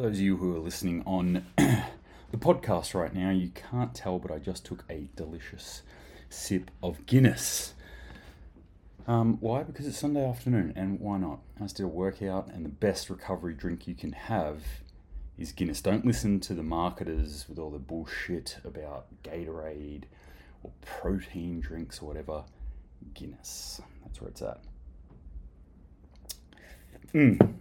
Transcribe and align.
those 0.00 0.16
of 0.16 0.20
you 0.20 0.38
who 0.38 0.56
are 0.56 0.60
listening 0.60 1.02
on 1.04 1.44
the 1.56 2.36
podcast 2.38 2.94
right 2.94 3.12
now, 3.12 3.28
you 3.28 3.50
can't 3.50 3.94
tell, 3.94 4.18
but 4.18 4.30
I 4.30 4.38
just 4.38 4.64
took 4.64 4.84
a 4.88 5.08
delicious 5.14 5.82
sip 6.30 6.70
of 6.82 7.04
Guinness. 7.04 7.74
Um, 9.06 9.36
why? 9.40 9.62
Because 9.62 9.86
it's 9.86 9.98
Sunday 9.98 10.24
afternoon, 10.24 10.72
and 10.74 11.00
why 11.00 11.18
not? 11.18 11.40
I 11.60 11.66
did 11.66 11.80
a 11.80 11.86
workout, 11.86 12.48
and 12.48 12.64
the 12.64 12.70
best 12.70 13.10
recovery 13.10 13.52
drink 13.52 13.86
you 13.86 13.94
can 13.94 14.12
have 14.12 14.62
is 15.36 15.52
Guinness. 15.52 15.82
Don't 15.82 16.06
listen 16.06 16.40
to 16.40 16.54
the 16.54 16.62
marketers 16.62 17.44
with 17.46 17.58
all 17.58 17.70
the 17.70 17.78
bullshit 17.78 18.56
about 18.64 19.06
Gatorade 19.22 20.04
or 20.62 20.70
protein 20.80 21.60
drinks 21.60 22.00
or 22.00 22.06
whatever. 22.06 22.44
Guinness. 23.12 23.82
That's 24.02 24.18
where 24.18 24.30
it's 24.30 24.40
at. 24.40 24.60
Mm. 27.12 27.59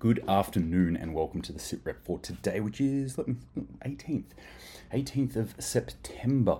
Good 0.00 0.24
afternoon 0.26 0.96
and 0.96 1.12
welcome 1.12 1.42
to 1.42 1.52
the 1.52 1.58
sit 1.58 1.80
rep 1.84 2.02
for 2.06 2.18
today, 2.18 2.60
which 2.60 2.80
is 2.80 3.18
let 3.18 3.28
me 3.28 3.34
18th, 3.84 4.30
18th 4.94 5.36
of 5.36 5.54
September, 5.58 6.58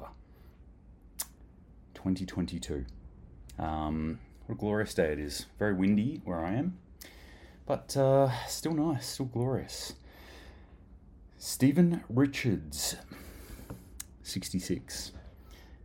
2022. 1.94 2.84
Um, 3.58 4.18
what 4.44 4.56
a 4.56 4.58
glorious 4.58 4.92
day 4.92 5.12
it 5.12 5.18
is. 5.18 5.46
Very 5.58 5.72
windy 5.72 6.20
where 6.26 6.44
I 6.44 6.52
am, 6.52 6.76
but 7.64 7.96
uh, 7.96 8.30
still 8.46 8.74
nice, 8.74 9.06
still 9.06 9.24
glorious. 9.24 9.94
Stephen 11.38 12.04
Richards, 12.10 12.96
66, 14.22 15.12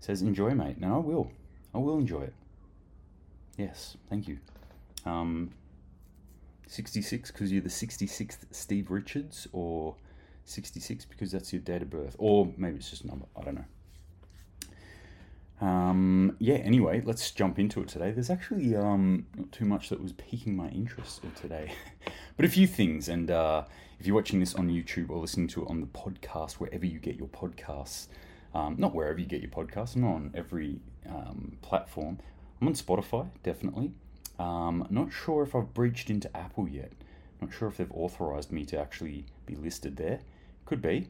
says, 0.01 0.21
"Enjoy, 0.21 0.49
mate." 0.49 0.77
No, 0.81 0.95
I 0.95 0.99
will. 0.99 1.31
I 1.73 1.77
will 1.77 1.99
enjoy 1.99 2.23
it. 2.23 2.33
Yes, 3.57 3.95
thank 4.09 4.27
you. 4.27 4.39
Um, 5.05 5.51
66 6.67 7.31
because 7.31 7.51
you're 7.51 7.61
the 7.61 7.69
66th 7.69 8.39
Steve 8.51 8.91
Richards, 8.91 9.47
or 9.51 9.95
66 10.45 11.05
because 11.05 11.31
that's 11.31 11.51
your 11.53 11.61
date 11.61 11.81
of 11.81 11.89
birth, 11.89 12.15
or 12.19 12.51
maybe 12.57 12.77
it's 12.77 12.89
just 12.89 13.03
a 13.03 13.07
number. 13.07 13.25
I 13.35 13.43
don't 13.43 13.55
know. 13.55 13.65
Um, 15.61 16.35
yeah, 16.39 16.55
anyway, 16.55 17.01
let's 17.05 17.31
jump 17.31 17.59
into 17.59 17.81
it 17.81 17.87
today. 17.87 18.11
There's 18.11 18.29
actually 18.29 18.75
um, 18.75 19.25
not 19.35 19.51
too 19.51 19.65
much 19.65 19.89
that 19.89 20.01
was 20.01 20.11
piquing 20.13 20.55
my 20.55 20.67
interest 20.69 21.21
today, 21.35 21.71
but 22.37 22.45
a 22.45 22.49
few 22.49 22.67
things. 22.67 23.07
And 23.07 23.31
uh, 23.31 23.63
if 23.99 24.05
you're 24.05 24.15
watching 24.15 24.39
this 24.39 24.53
on 24.55 24.69
YouTube 24.69 25.09
or 25.09 25.17
listening 25.17 25.47
to 25.49 25.63
it 25.63 25.69
on 25.69 25.81
the 25.81 25.87
podcast, 25.87 26.53
wherever 26.53 26.85
you 26.85 26.99
get 26.99 27.15
your 27.15 27.27
podcasts, 27.27 28.07
um, 28.53 28.75
not 28.77 28.93
wherever 28.93 29.19
you 29.19 29.25
get 29.25 29.41
your 29.41 29.51
podcasts, 29.51 29.95
I'm 29.95 30.01
not 30.01 30.13
on 30.15 30.31
every 30.33 30.79
um, 31.07 31.57
platform. 31.61 32.19
I'm 32.61 32.67
on 32.67 32.73
Spotify, 32.73 33.29
definitely. 33.43 33.91
Um, 34.39 34.87
not 34.89 35.11
sure 35.11 35.43
if 35.43 35.55
I've 35.55 35.73
breached 35.73 36.09
into 36.09 36.35
Apple 36.35 36.67
yet. 36.67 36.91
Not 37.41 37.53
sure 37.53 37.67
if 37.67 37.77
they've 37.77 37.91
authorized 37.91 38.51
me 38.51 38.65
to 38.65 38.79
actually 38.79 39.25
be 39.45 39.55
listed 39.55 39.97
there. 39.97 40.19
Could 40.65 40.81
be. 40.81 41.07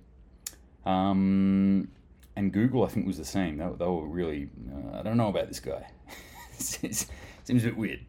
Um, 0.85 1.87
and 2.35 2.51
Google, 2.51 2.83
I 2.83 2.87
think, 2.87 3.07
was 3.07 3.17
the 3.17 3.25
same. 3.25 3.57
They, 3.57 3.67
they 3.77 3.85
were 3.85 4.07
really, 4.07 4.49
uh, 4.71 4.99
I 4.99 5.03
don't 5.03 5.17
know 5.17 5.29
about 5.29 5.47
this 5.47 5.59
guy. 5.59 5.87
seems 6.57 7.07
a 7.49 7.67
bit 7.67 7.77
weird. 7.77 8.01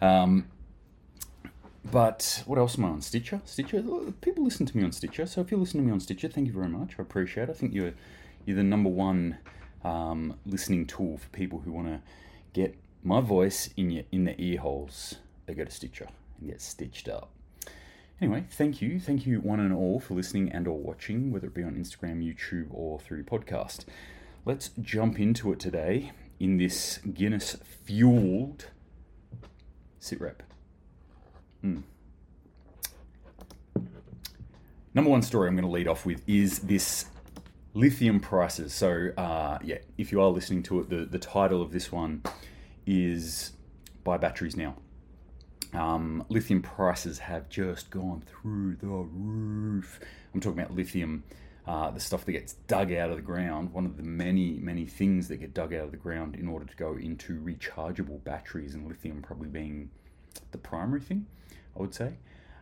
Um, 0.00 0.46
but 1.90 2.42
what 2.46 2.58
else 2.58 2.78
am 2.78 2.84
I 2.84 2.88
on? 2.88 3.02
Stitcher? 3.02 3.40
Stitcher? 3.44 3.82
People 4.20 4.44
listen 4.44 4.66
to 4.66 4.76
me 4.76 4.84
on 4.84 4.92
Stitcher. 4.92 5.26
So 5.26 5.40
if 5.40 5.50
you 5.50 5.56
listen 5.56 5.80
to 5.80 5.86
me 5.86 5.92
on 5.92 6.00
Stitcher, 6.00 6.28
thank 6.28 6.46
you 6.46 6.52
very 6.52 6.68
much. 6.68 6.94
I 6.98 7.02
appreciate 7.02 7.48
it. 7.48 7.50
I 7.50 7.54
think 7.54 7.74
you're, 7.74 7.92
you're 8.44 8.56
the 8.56 8.62
number 8.62 8.90
one 8.90 9.38
um, 9.84 10.38
listening 10.44 10.86
tool 10.86 11.18
for 11.18 11.28
people 11.28 11.60
who 11.60 11.72
want 11.72 11.88
to 11.88 12.00
get 12.52 12.76
my 13.02 13.20
voice 13.20 13.70
in 13.76 13.90
your 13.90 14.04
in 14.12 14.24
the 14.24 14.40
ear 14.40 14.60
holes. 14.60 15.16
They 15.46 15.54
go 15.54 15.64
to 15.64 15.70
Stitcher 15.70 16.08
and 16.38 16.50
get 16.50 16.60
stitched 16.60 17.08
up. 17.08 17.30
Anyway, 18.20 18.44
thank 18.50 18.82
you, 18.82 19.00
thank 19.00 19.26
you 19.26 19.40
one 19.40 19.60
and 19.60 19.72
all 19.72 19.98
for 19.98 20.14
listening 20.14 20.52
and 20.52 20.68
or 20.68 20.78
watching, 20.78 21.32
whether 21.32 21.46
it 21.46 21.54
be 21.54 21.62
on 21.62 21.74
Instagram, 21.74 22.22
YouTube, 22.22 22.66
or 22.70 23.00
through 23.00 23.24
podcast. 23.24 23.86
Let's 24.44 24.70
jump 24.80 25.18
into 25.18 25.52
it 25.52 25.58
today 25.58 26.12
in 26.38 26.58
this 26.58 26.98
Guinness 26.98 27.56
fueled 27.84 28.66
sit 30.00 30.20
rep. 30.20 30.42
Mm. 31.64 31.82
Number 34.92 35.10
one 35.10 35.22
story 35.22 35.48
I'm 35.48 35.54
going 35.54 35.64
to 35.64 35.70
lead 35.70 35.86
off 35.86 36.04
with 36.04 36.22
is 36.26 36.60
this 36.60 37.06
lithium 37.74 38.18
prices. 38.18 38.72
So, 38.72 39.10
uh, 39.16 39.58
yeah, 39.62 39.78
if 39.96 40.10
you 40.10 40.20
are 40.20 40.28
listening 40.28 40.62
to 40.64 40.80
it, 40.80 40.90
the, 40.90 41.04
the 41.04 41.18
title 41.18 41.62
of 41.62 41.70
this 41.70 41.92
one 41.92 42.22
is 42.90 43.52
buy 44.02 44.16
batteries 44.16 44.56
now. 44.56 44.74
Um, 45.72 46.24
lithium 46.28 46.60
prices 46.60 47.20
have 47.20 47.48
just 47.48 47.90
gone 47.90 48.24
through 48.26 48.76
the 48.76 48.88
roof. 48.88 50.00
I'm 50.34 50.40
talking 50.40 50.58
about 50.58 50.74
lithium, 50.74 51.22
uh, 51.68 51.92
the 51.92 52.00
stuff 52.00 52.24
that 52.24 52.32
gets 52.32 52.54
dug 52.66 52.92
out 52.92 53.10
of 53.10 53.16
the 53.16 53.22
ground. 53.22 53.72
One 53.72 53.86
of 53.86 53.96
the 53.96 54.02
many, 54.02 54.58
many 54.58 54.86
things 54.86 55.28
that 55.28 55.36
get 55.36 55.54
dug 55.54 55.72
out 55.72 55.84
of 55.84 55.90
the 55.92 55.96
ground 55.96 56.34
in 56.34 56.48
order 56.48 56.64
to 56.64 56.76
go 56.76 56.96
into 56.96 57.40
rechargeable 57.40 58.24
batteries, 58.24 58.74
and 58.74 58.88
lithium 58.88 59.22
probably 59.22 59.48
being 59.48 59.90
the 60.50 60.58
primary 60.58 61.00
thing, 61.00 61.26
I 61.76 61.80
would 61.80 61.94
say. 61.94 62.14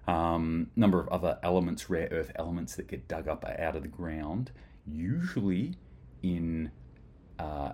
Um, 0.06 0.70
number 0.76 1.00
of 1.00 1.08
other 1.08 1.38
elements, 1.42 1.88
rare 1.88 2.08
earth 2.10 2.32
elements 2.36 2.76
that 2.76 2.88
get 2.88 3.08
dug 3.08 3.28
up 3.28 3.46
out 3.46 3.76
of 3.76 3.82
the 3.82 3.88
ground, 3.88 4.50
usually 4.86 5.76
in 6.22 6.70
uh, 7.38 7.72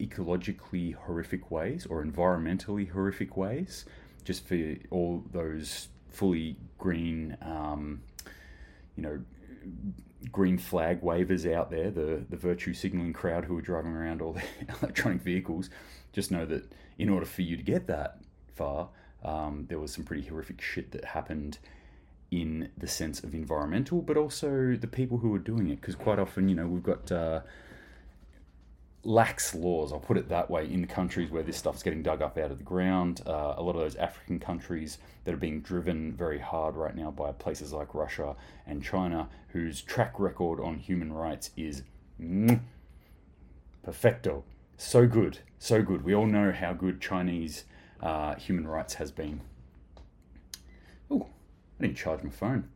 ecologically 0.00 0.94
horrific 0.94 1.50
ways 1.50 1.86
or 1.86 2.04
environmentally 2.04 2.90
horrific 2.90 3.36
ways, 3.36 3.84
just 4.24 4.46
for 4.46 4.76
all 4.90 5.24
those 5.32 5.88
fully 6.10 6.56
green, 6.78 7.36
um, 7.42 8.00
you 8.96 9.02
know, 9.02 9.20
green 10.32 10.58
flag 10.58 11.02
wavers 11.02 11.46
out 11.46 11.70
there, 11.70 11.90
the, 11.90 12.24
the 12.28 12.36
virtue 12.36 12.72
signaling 12.72 13.12
crowd 13.12 13.44
who 13.44 13.56
are 13.56 13.62
driving 13.62 13.92
around 13.92 14.22
all 14.22 14.32
the 14.32 14.42
electronic 14.82 15.20
vehicles, 15.20 15.70
just 16.12 16.30
know 16.30 16.46
that 16.46 16.72
in 16.98 17.08
order 17.08 17.26
for 17.26 17.42
you 17.42 17.56
to 17.56 17.62
get 17.62 17.86
that 17.86 18.18
far, 18.54 18.88
um, 19.24 19.66
there 19.68 19.78
was 19.78 19.92
some 19.92 20.04
pretty 20.04 20.22
horrific 20.22 20.60
shit 20.60 20.92
that 20.92 21.04
happened 21.04 21.58
in 22.30 22.70
the 22.76 22.86
sense 22.86 23.22
of 23.22 23.34
environmental, 23.34 24.02
but 24.02 24.16
also 24.16 24.76
the 24.76 24.86
people 24.86 25.18
who 25.18 25.34
are 25.34 25.38
doing 25.38 25.68
it. 25.68 25.80
Because 25.80 25.94
quite 25.94 26.18
often, 26.18 26.48
you 26.48 26.54
know, 26.54 26.66
we've 26.66 26.82
got 26.82 27.10
uh, 27.12 27.40
lax 29.04 29.54
laws, 29.54 29.92
I'll 29.92 30.00
put 30.00 30.16
it 30.16 30.28
that 30.28 30.50
way, 30.50 30.70
in 30.70 30.80
the 30.80 30.86
countries 30.86 31.30
where 31.30 31.42
this 31.42 31.56
stuff's 31.56 31.82
getting 31.82 32.02
dug 32.02 32.22
up 32.22 32.36
out 32.38 32.50
of 32.50 32.58
the 32.58 32.64
ground. 32.64 33.22
Uh, 33.26 33.54
a 33.56 33.62
lot 33.62 33.76
of 33.76 33.80
those 33.80 33.96
African 33.96 34.38
countries 34.38 34.98
that 35.24 35.32
are 35.32 35.38
being 35.38 35.60
driven 35.60 36.12
very 36.12 36.38
hard 36.38 36.74
right 36.76 36.94
now 36.94 37.10
by 37.10 37.32
places 37.32 37.72
like 37.72 37.94
Russia 37.94 38.34
and 38.66 38.82
China, 38.82 39.28
whose 39.48 39.80
track 39.80 40.18
record 40.18 40.60
on 40.60 40.78
human 40.78 41.12
rights 41.12 41.50
is 41.56 41.82
mm, 42.20 42.60
perfecto. 43.82 44.44
So 44.76 45.06
good, 45.06 45.38
so 45.58 45.82
good. 45.82 46.04
We 46.04 46.14
all 46.14 46.26
know 46.26 46.52
how 46.52 46.72
good 46.72 47.00
Chinese 47.00 47.64
uh, 48.02 48.34
human 48.34 48.66
rights 48.66 48.94
has 48.94 49.10
been. 49.10 49.40
Oh, 51.10 51.28
I 51.78 51.84
didn't 51.84 51.96
charge 51.96 52.22
my 52.22 52.30
phone. 52.30 52.68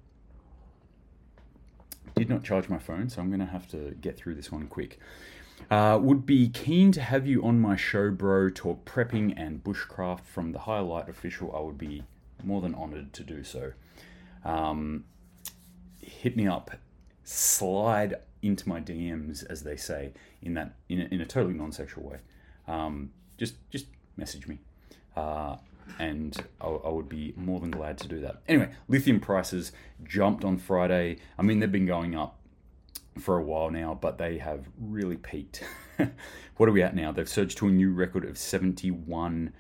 Did 2.15 2.29
not 2.29 2.43
charge 2.43 2.69
my 2.69 2.79
phone, 2.79 3.09
so 3.09 3.21
I'm 3.21 3.29
going 3.29 3.41
to 3.41 3.47
have 3.47 3.69
to 3.71 3.97
get 4.01 4.17
through 4.17 4.35
this 4.35 4.51
one 4.51 4.67
quick. 4.67 4.99
Uh, 5.71 5.99
would 6.01 6.27
be 6.27 6.49
keen 6.49 6.91
to 6.93 7.01
have 7.01 7.27
you 7.27 7.43
on 7.45 7.61
my 7.61 7.77
show, 7.77 8.11
bro. 8.11 8.51
Talk 8.51 8.85
prepping 8.85 9.35
and 9.37 9.63
bushcraft 9.63 10.25
from 10.25 10.53
the 10.53 10.61
Highlight 10.61 11.09
Official. 11.09 11.55
I 11.55 11.61
would 11.61 11.79
be 11.79 12.03
more 12.43 12.61
than 12.61 12.75
honoured 12.75 13.13
to 13.15 13.23
do 13.23 13.45
so. 13.45 13.73
Um, 14.45 15.05
hit 16.01 16.37
me 16.37 16.47
up, 16.47 16.73
slide 17.25 18.17
into 18.43 18.69
my 18.69 18.81
DMs, 18.81 19.45
as 19.49 19.63
they 19.63 19.77
say, 19.77 20.13
in 20.43 20.55
that 20.55 20.75
in 20.89 21.01
a, 21.01 21.05
in 21.05 21.21
a 21.21 21.27
totally 21.27 21.55
non-sexual 21.55 22.05
way. 22.05 22.19
Um, 22.67 23.11
just 23.37 23.55
just 23.71 23.87
message 24.17 24.47
me, 24.47 24.59
uh, 25.17 25.57
and 25.99 26.37
I, 26.61 26.67
I 26.67 26.89
would 26.89 27.09
be 27.09 27.35
more 27.37 27.61
than 27.61 27.71
glad 27.71 27.99
to 27.99 28.09
do 28.09 28.21
that. 28.21 28.43
Anyway, 28.49 28.71
lithium 28.89 29.21
prices 29.21 29.73
jumped 30.03 30.45
on 30.45 30.57
Friday. 30.57 31.19
I 31.39 31.43
mean, 31.43 31.61
they've 31.61 31.71
been 31.71 31.87
going 31.87 32.15
up 32.15 32.40
for 33.19 33.37
a 33.37 33.43
while 33.43 33.71
now, 33.71 33.99
but 34.01 34.19
they 34.19 34.39
have 34.39 34.67
really 34.79 35.17
peaked. 35.17 35.65
what 36.57 36.69
are 36.69 36.73
we 36.73 36.83
at 36.83 36.95
now? 36.95 37.13
They've 37.13 37.29
surged 37.29 37.59
to 37.59 37.69
a 37.69 37.71
new 37.71 37.93
record 37.93 38.25
of 38.25 38.39
seventy-one 38.39 39.53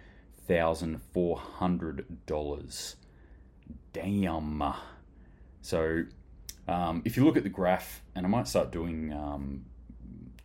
thousand 0.46 1.00
four 1.12 1.38
hundred 1.38 2.26
dollars. 2.26 2.96
Damn. 3.92 4.74
So, 5.62 6.04
um, 6.68 7.02
if 7.04 7.16
you 7.16 7.24
look 7.24 7.36
at 7.36 7.42
the 7.42 7.50
graph, 7.50 8.02
and 8.14 8.24
I 8.24 8.28
might 8.28 8.48
start 8.48 8.70
doing 8.70 9.12
um, 9.12 9.64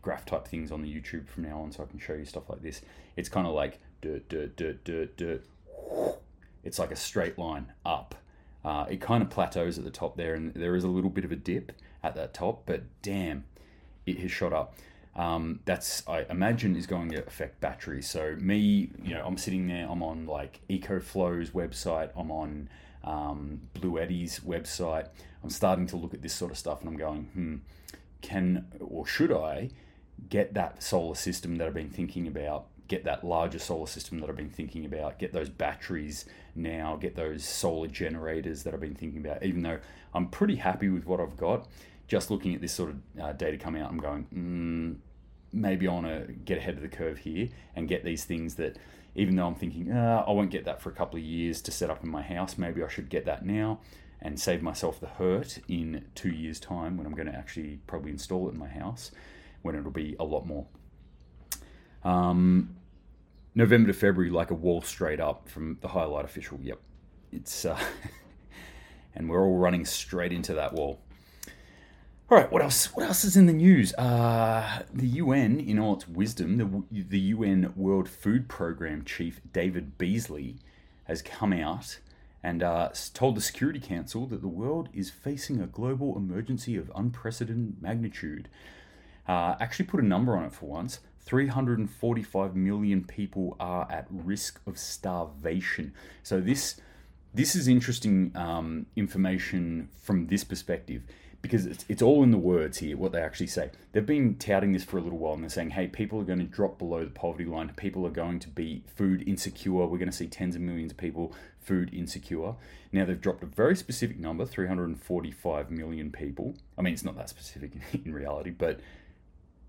graph 0.02 0.26
type 0.26 0.48
things 0.48 0.72
on 0.72 0.82
the 0.82 0.94
YouTube 0.94 1.28
from 1.28 1.44
now 1.44 1.60
on, 1.60 1.72
so 1.72 1.84
I 1.84 1.86
can 1.86 2.00
show 2.00 2.14
you 2.14 2.26
stuff 2.26 2.50
like 2.50 2.62
this. 2.62 2.82
It's 3.16 3.30
kind 3.30 3.48
of 3.48 3.54
like 3.54 3.80
dirt, 4.02 4.28
dirt, 4.30 4.56
dirt, 4.56 4.84
dirt, 4.84 5.18
dirt. 5.18 5.46
It's 6.64 6.80
like 6.80 6.92
a 6.92 6.96
straight 6.96 7.38
line 7.38 7.72
up. 7.86 8.16
Uh, 8.64 8.86
it 8.90 9.00
kind 9.00 9.22
of 9.22 9.30
plateaus 9.30 9.78
at 9.78 9.84
the 9.84 9.92
top 9.92 10.18
there, 10.18 10.34
and 10.34 10.54
there 10.56 10.76
is 10.76 10.84
a 10.84 10.88
little 10.88 11.12
bit 11.12 11.24
of 11.24 11.32
a 11.32 11.36
dip 11.36 11.72
at 12.06 12.16
that 12.16 12.34
top, 12.34 12.64
but 12.66 12.84
damn, 13.02 13.46
it 14.06 14.20
has 14.20 14.32
shot 14.32 14.54
up. 14.54 14.76
Um, 15.16 15.62
that's 15.64 16.08
I 16.08 16.26
imagine 16.30 16.76
is 16.76 16.88
going 16.88 17.10
to 17.12 17.26
affect 17.26 17.62
batteries. 17.62 18.10
So 18.10 18.36
me, 18.40 18.90
you 19.02 19.14
know, 19.14 19.26
I'm 19.26 19.38
sitting 19.38 19.68
there. 19.68 19.88
I'm 19.90 20.04
on 20.04 20.26
like 20.26 20.60
EcoFlow's 20.70 21.52
website. 21.52 22.10
I'm 22.18 22.32
on 22.32 22.70
um, 23.04 23.62
Bluetti's 23.76 24.42
website. 24.42 25.08
I'm 25.44 25.50
starting 25.50 25.88
to 25.88 25.98
look 25.98 26.14
at 26.14 26.22
this 26.22 26.34
sort 26.34 26.52
of 26.52 26.58
stuff 26.58 26.82
and 26.82 26.90
I'm 26.90 26.98
going, 26.98 27.30
hmm, 27.34 27.56
can 28.22 28.66
or 28.80 29.06
should 29.06 29.32
I 29.32 29.70
get 30.30 30.54
that 30.56 30.84
solar 30.84 31.16
system 31.16 31.56
that 31.58 31.68
I've 31.68 31.74
been 31.74 31.90
thinking 31.90 32.28
about? 32.28 32.66
Get 32.88 33.04
that 33.06 33.24
larger 33.24 33.60
solar 33.60 33.88
system 33.88 34.20
that 34.20 34.30
I've 34.30 34.36
been 34.36 34.50
thinking 34.50 34.86
about, 34.86 35.18
get 35.18 35.34
those 35.34 35.50
batteries 35.50 36.26
now, 36.56 36.98
get 36.98 37.16
those 37.16 37.44
solar 37.44 37.88
generators 37.88 38.64
that 38.64 38.74
I've 38.74 38.80
been 38.80 38.96
thinking 38.96 39.26
about, 39.26 39.44
even 39.44 39.64
though 39.64 39.80
I'm 40.14 40.28
pretty 40.28 40.56
happy 40.58 40.90
with 40.90 41.06
what 41.06 41.20
I've 41.20 41.38
got. 41.38 41.68
Just 42.08 42.30
looking 42.30 42.54
at 42.54 42.62
this 42.62 42.72
sort 42.72 42.92
of 42.92 42.98
uh, 43.22 43.34
data 43.34 43.58
coming 43.58 43.82
out, 43.82 43.90
I'm 43.90 43.98
going, 43.98 44.28
mm, 44.34 44.98
maybe 45.52 45.88
I 45.88 45.94
want 45.94 46.06
to 46.06 46.34
get 46.34 46.58
ahead 46.58 46.76
of 46.76 46.82
the 46.82 46.88
curve 46.88 47.20
here 47.20 47.50
and 47.76 47.88
get 47.88 48.04
these 48.04 48.26
things 48.26 48.56
that, 48.56 48.78
even 49.16 49.36
though 49.36 49.48
I'm 49.48 49.56
thinking, 49.56 49.92
uh, 49.92 50.24
I 50.28 50.32
won't 50.32 50.52
get 50.52 50.66
that 50.66 50.82
for 50.82 50.90
a 50.90 50.94
couple 50.94 51.18
of 51.18 51.24
years 51.24 51.62
to 51.64 51.72
set 51.72 51.90
up 51.90 52.04
in 52.04 52.10
my 52.10 52.22
house, 52.22 52.58
maybe 52.58 52.84
I 52.84 52.88
should 52.88 53.10
get 53.10 53.26
that 53.26 53.46
now 53.46 53.80
and 54.22 54.40
save 54.40 54.62
myself 54.62 55.00
the 55.00 55.08
hurt 55.08 55.60
in 55.68 56.06
two 56.16 56.30
years' 56.30 56.60
time 56.60 56.98
when 56.98 57.06
I'm 57.06 57.14
going 57.14 57.28
to 57.28 57.36
actually 57.36 57.80
probably 57.88 58.12
install 58.12 58.48
it 58.48 58.54
in 58.54 58.60
my 58.60 58.68
house 58.68 59.12
when 59.62 59.76
it'll 59.76 59.92
be 59.92 60.16
a 60.20 60.24
lot 60.24 60.46
more. 60.46 60.66
Um, 62.04 62.76
November 63.56 63.88
to 63.88 63.94
February, 63.94 64.32
like 64.32 64.52
a 64.52 64.56
wall 64.56 64.82
straight 64.82 65.20
up 65.20 65.50
from 65.50 65.78
the 65.82 65.88
highlight 65.88 66.26
official. 66.26 66.60
Yep, 66.62 66.80
it's 67.32 67.66
uh, 67.66 67.80
and 69.16 69.30
we're 69.30 69.44
all 69.44 69.58
running 69.58 69.86
straight 69.86 70.32
into 70.32 70.54
that 70.54 70.74
wall. 70.74 71.00
All 72.28 72.40
right, 72.40 72.52
what 72.52 72.64
else? 72.64 72.88
What 72.96 73.06
else 73.06 73.24
is 73.24 73.38
in 73.38 73.46
the 73.46 73.54
news? 73.54 73.94
Uh, 73.94 74.82
the 74.92 75.06
UN, 75.06 75.60
in 75.60 75.78
all 75.78 75.94
its 75.94 76.08
wisdom, 76.08 76.58
the, 76.58 77.04
the 77.04 77.20
UN 77.20 77.72
World 77.76 78.10
Food 78.10 78.50
Program 78.50 79.06
chief 79.06 79.42
David 79.54 80.00
Beasley 80.00 80.56
has 81.04 81.22
come 81.22 81.54
out 81.54 82.00
and 82.42 82.64
uh, 82.64 82.90
told 83.14 83.38
the 83.38 83.42
Security 83.42 83.80
Council 83.80 84.26
that 84.26 84.42
the 84.42 84.48
world 84.48 84.90
is 84.92 85.12
facing 85.12 85.62
a 85.62 85.68
global 85.68 86.18
emergency 86.18 86.76
of 86.76 86.92
unprecedented 86.96 87.80
magnitude. 87.80 88.50
Uh, 89.28 89.54
actually, 89.60 89.86
put 89.86 90.00
a 90.00 90.06
number 90.06 90.36
on 90.36 90.46
it 90.46 90.54
for 90.54 90.66
once. 90.66 91.02
345 91.26 92.56
million 92.56 93.04
people 93.04 93.56
are 93.60 93.88
at 93.92 94.08
risk 94.10 94.60
of 94.66 94.80
starvation. 94.80 95.94
So 96.24 96.42
this 96.42 96.82
this 97.36 97.56
is 97.56 97.68
interesting 97.68 98.32
um, 98.34 98.88
information 98.96 99.90
from 100.02 100.26
this 100.26 100.44
perspective 100.44 101.04
because 101.46 101.66
it's, 101.68 101.86
it's 101.88 102.02
all 102.02 102.24
in 102.24 102.32
the 102.32 102.38
words 102.38 102.80
here, 102.80 102.98
what 102.98 103.12
they 103.12 103.22
actually 103.22 103.48
say. 103.48 103.70
They've 103.92 104.06
been 104.06 104.36
touting 104.36 104.74
this 104.74 104.84
for 104.84 104.98
a 104.98 105.02
little 105.02 105.20
while 105.20 105.34
and 105.34 105.44
they're 105.44 105.50
saying, 105.50 105.72
hey, 105.72 105.88
people 105.88 106.20
are 106.20 106.24
going 106.24 106.40
to 106.40 106.46
drop 106.46 106.80
below 106.80 107.04
the 107.04 107.12
poverty 107.12 107.46
line. 107.46 107.72
People 107.76 108.06
are 108.08 108.12
going 108.12 108.40
to 108.40 108.50
be 108.50 108.84
food 108.88 109.24
insecure. 109.28 109.86
We're 109.86 109.98
going 109.98 110.10
to 110.10 110.16
see 110.16 110.28
tens 110.28 110.56
of 110.56 110.62
millions 110.62 110.92
of 110.92 110.98
people 110.98 111.34
food 111.62 111.94
insecure. 111.94 112.56
Now 112.92 113.06
they've 113.06 113.20
dropped 113.20 113.44
a 113.44 113.48
very 113.48 113.76
specific 113.76 114.18
number 114.18 114.46
345 114.46 115.70
million 115.70 116.12
people. 116.12 116.56
I 116.78 116.82
mean, 116.82 116.94
it's 116.94 117.04
not 117.04 117.16
that 117.18 117.30
specific 117.30 117.74
in 118.06 118.14
reality, 118.14 118.50
but 118.50 118.80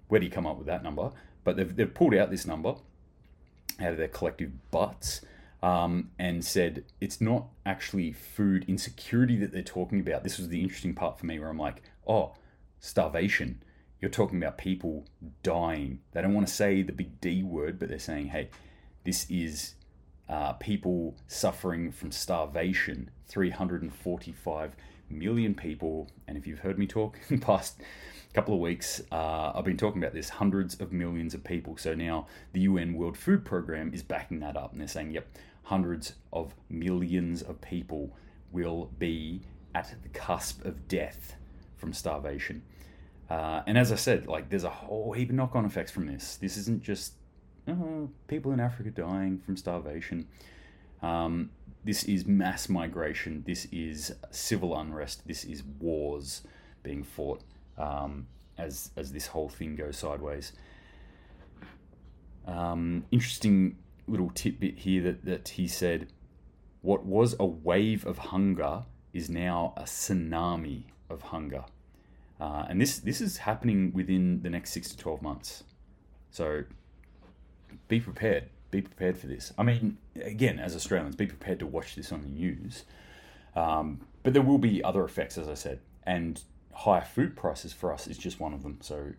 where 0.08 0.18
do 0.18 0.26
you 0.26 0.32
come 0.32 0.46
up 0.46 0.56
with 0.56 0.66
that 0.66 0.82
number? 0.82 1.12
But 1.44 1.56
they've, 1.56 1.76
they've 1.76 1.92
pulled 1.92 2.14
out 2.14 2.30
this 2.30 2.46
number 2.46 2.76
out 3.80 3.92
of 3.92 3.98
their 3.98 4.08
collective 4.08 4.70
butts 4.70 5.20
um, 5.66 6.10
and 6.16 6.44
said 6.44 6.84
it's 7.00 7.20
not 7.20 7.48
actually 7.64 8.12
food 8.12 8.64
insecurity 8.68 9.36
that 9.38 9.50
they're 9.50 9.62
talking 9.62 9.98
about. 9.98 10.22
This 10.22 10.38
was 10.38 10.46
the 10.46 10.62
interesting 10.62 10.94
part 10.94 11.18
for 11.18 11.26
me 11.26 11.40
where 11.40 11.48
I'm 11.48 11.58
like, 11.58 11.82
oh, 12.06 12.34
starvation. 12.78 13.64
You're 14.00 14.12
talking 14.12 14.40
about 14.40 14.58
people 14.58 15.06
dying. 15.42 16.02
They 16.12 16.22
don't 16.22 16.34
want 16.34 16.46
to 16.46 16.54
say 16.54 16.82
the 16.82 16.92
big 16.92 17.20
D 17.20 17.42
word, 17.42 17.80
but 17.80 17.88
they're 17.88 17.98
saying, 17.98 18.28
hey, 18.28 18.50
this 19.02 19.26
is 19.28 19.74
uh, 20.28 20.52
people 20.52 21.16
suffering 21.26 21.90
from 21.90 22.12
starvation. 22.12 23.10
345 23.26 24.76
million 25.10 25.52
people. 25.52 26.08
And 26.28 26.38
if 26.38 26.46
you've 26.46 26.60
heard 26.60 26.78
me 26.78 26.86
talk 26.86 27.18
in 27.28 27.40
the 27.40 27.44
past 27.44 27.80
couple 28.34 28.54
of 28.54 28.60
weeks, 28.60 29.00
uh, 29.10 29.50
I've 29.52 29.64
been 29.64 29.76
talking 29.76 30.00
about 30.00 30.14
this 30.14 30.28
hundreds 30.28 30.78
of 30.80 30.92
millions 30.92 31.34
of 31.34 31.42
people. 31.42 31.76
So 31.76 31.96
now 31.96 32.28
the 32.52 32.60
UN 32.60 32.94
World 32.94 33.18
Food 33.18 33.44
Program 33.44 33.92
is 33.92 34.04
backing 34.04 34.38
that 34.40 34.56
up. 34.56 34.70
And 34.70 34.80
they're 34.80 34.86
saying, 34.86 35.10
yep, 35.10 35.26
hundreds 35.66 36.12
of 36.32 36.54
millions 36.70 37.42
of 37.42 37.60
people 37.60 38.08
will 38.52 38.88
be 39.00 39.40
at 39.74 39.92
the 40.00 40.08
cusp 40.10 40.64
of 40.64 40.86
death 40.86 41.34
from 41.76 41.92
starvation. 41.92 42.62
Uh, 43.28 43.62
and 43.66 43.76
as 43.76 43.90
I 43.90 43.96
said, 43.96 44.28
like 44.28 44.48
there's 44.48 44.62
a 44.62 44.70
whole 44.70 45.12
heap 45.12 45.28
of 45.30 45.34
knock-on 45.34 45.64
effects 45.64 45.90
from 45.90 46.06
this. 46.06 46.36
This 46.36 46.56
isn't 46.56 46.84
just 46.84 47.14
oh, 47.66 48.08
people 48.28 48.52
in 48.52 48.60
Africa 48.60 48.90
dying 48.90 49.40
from 49.44 49.56
starvation. 49.56 50.28
Um, 51.02 51.50
this 51.84 52.04
is 52.04 52.26
mass 52.26 52.68
migration. 52.68 53.42
This 53.44 53.66
is 53.72 54.14
civil 54.30 54.78
unrest. 54.78 55.26
This 55.26 55.42
is 55.44 55.64
wars 55.80 56.42
being 56.84 57.02
fought 57.02 57.42
um, 57.76 58.28
as 58.56 58.92
as 58.96 59.10
this 59.10 59.26
whole 59.26 59.48
thing 59.48 59.74
goes 59.74 59.96
sideways. 59.96 60.52
Um, 62.46 63.04
interesting 63.10 63.78
little 64.06 64.30
tidbit 64.30 64.78
here 64.78 65.02
that, 65.02 65.24
that 65.24 65.48
he 65.50 65.66
said 65.66 66.08
what 66.82 67.04
was 67.04 67.34
a 67.40 67.44
wave 67.46 68.06
of 68.06 68.18
hunger 68.18 68.84
is 69.12 69.28
now 69.28 69.74
a 69.76 69.82
tsunami 69.82 70.84
of 71.10 71.22
hunger. 71.22 71.64
Uh, 72.40 72.66
and 72.68 72.80
this, 72.80 72.98
this 72.98 73.20
is 73.20 73.38
happening 73.38 73.92
within 73.92 74.42
the 74.42 74.50
next 74.50 74.72
six 74.72 74.90
to 74.90 74.96
12 74.96 75.22
months. 75.22 75.64
So 76.30 76.64
be 77.88 77.98
prepared. 77.98 78.44
Be 78.70 78.82
prepared 78.82 79.16
for 79.16 79.26
this. 79.26 79.52
I 79.56 79.62
mean, 79.62 79.96
again, 80.20 80.58
as 80.58 80.76
Australians, 80.76 81.16
be 81.16 81.26
prepared 81.26 81.58
to 81.60 81.66
watch 81.66 81.94
this 81.94 82.12
on 82.12 82.22
the 82.22 82.28
news. 82.28 82.84
Um, 83.54 84.02
but 84.22 84.32
there 84.32 84.42
will 84.42 84.58
be 84.58 84.84
other 84.84 85.04
effects, 85.04 85.38
as 85.38 85.48
I 85.48 85.54
said. 85.54 85.80
And 86.04 86.42
higher 86.72 87.04
food 87.04 87.36
prices 87.36 87.72
for 87.72 87.92
us 87.92 88.06
is 88.06 88.18
just 88.18 88.38
one 88.38 88.52
of 88.52 88.62
them. 88.62 88.78
So 88.82 89.12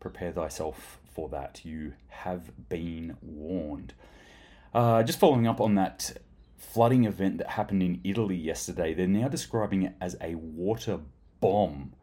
prepare 0.00 0.32
thyself 0.32 0.98
for 1.12 1.28
that. 1.28 1.64
You 1.64 1.92
have 2.08 2.68
been 2.68 3.16
warned. 3.20 3.92
Uh, 4.76 5.02
just 5.02 5.18
following 5.18 5.46
up 5.46 5.58
on 5.58 5.74
that 5.74 6.18
flooding 6.58 7.04
event 7.04 7.38
that 7.38 7.48
happened 7.48 7.82
in 7.82 7.98
Italy 8.04 8.36
yesterday, 8.36 8.92
they're 8.92 9.06
now 9.06 9.26
describing 9.26 9.82
it 9.84 9.94
as 10.02 10.18
a 10.20 10.34
water 10.34 11.00
bomb. 11.40 11.94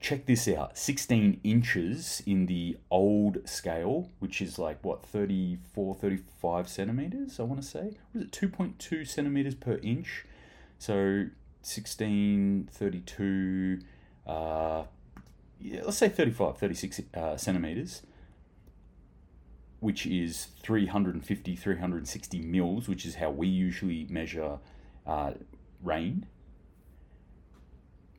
Check 0.00 0.24
this 0.24 0.48
out 0.48 0.78
16 0.78 1.38
inches 1.44 2.22
in 2.24 2.46
the 2.46 2.78
old 2.90 3.46
scale, 3.46 4.08
which 4.20 4.40
is 4.40 4.58
like 4.58 4.82
what 4.82 5.04
34, 5.04 5.96
35 5.96 6.66
centimeters, 6.66 7.38
I 7.38 7.42
want 7.42 7.60
to 7.60 7.68
say. 7.68 7.98
Was 8.14 8.22
it 8.22 8.32
2.2 8.32 9.06
centimeters 9.06 9.54
per 9.54 9.78
inch? 9.82 10.24
So 10.78 11.26
16, 11.60 12.70
32, 12.72 13.80
uh, 14.26 14.84
yeah, 15.60 15.82
let's 15.84 15.98
say 15.98 16.08
35, 16.08 16.56
36 16.56 17.02
uh, 17.12 17.36
centimeters 17.36 18.00
which 19.80 20.06
is 20.06 20.48
350, 20.62 21.56
360 21.56 22.40
mils, 22.40 22.88
which 22.88 23.04
is 23.04 23.16
how 23.16 23.30
we 23.30 23.48
usually 23.48 24.06
measure 24.08 24.58
uh, 25.06 25.32
rain. 25.82 26.26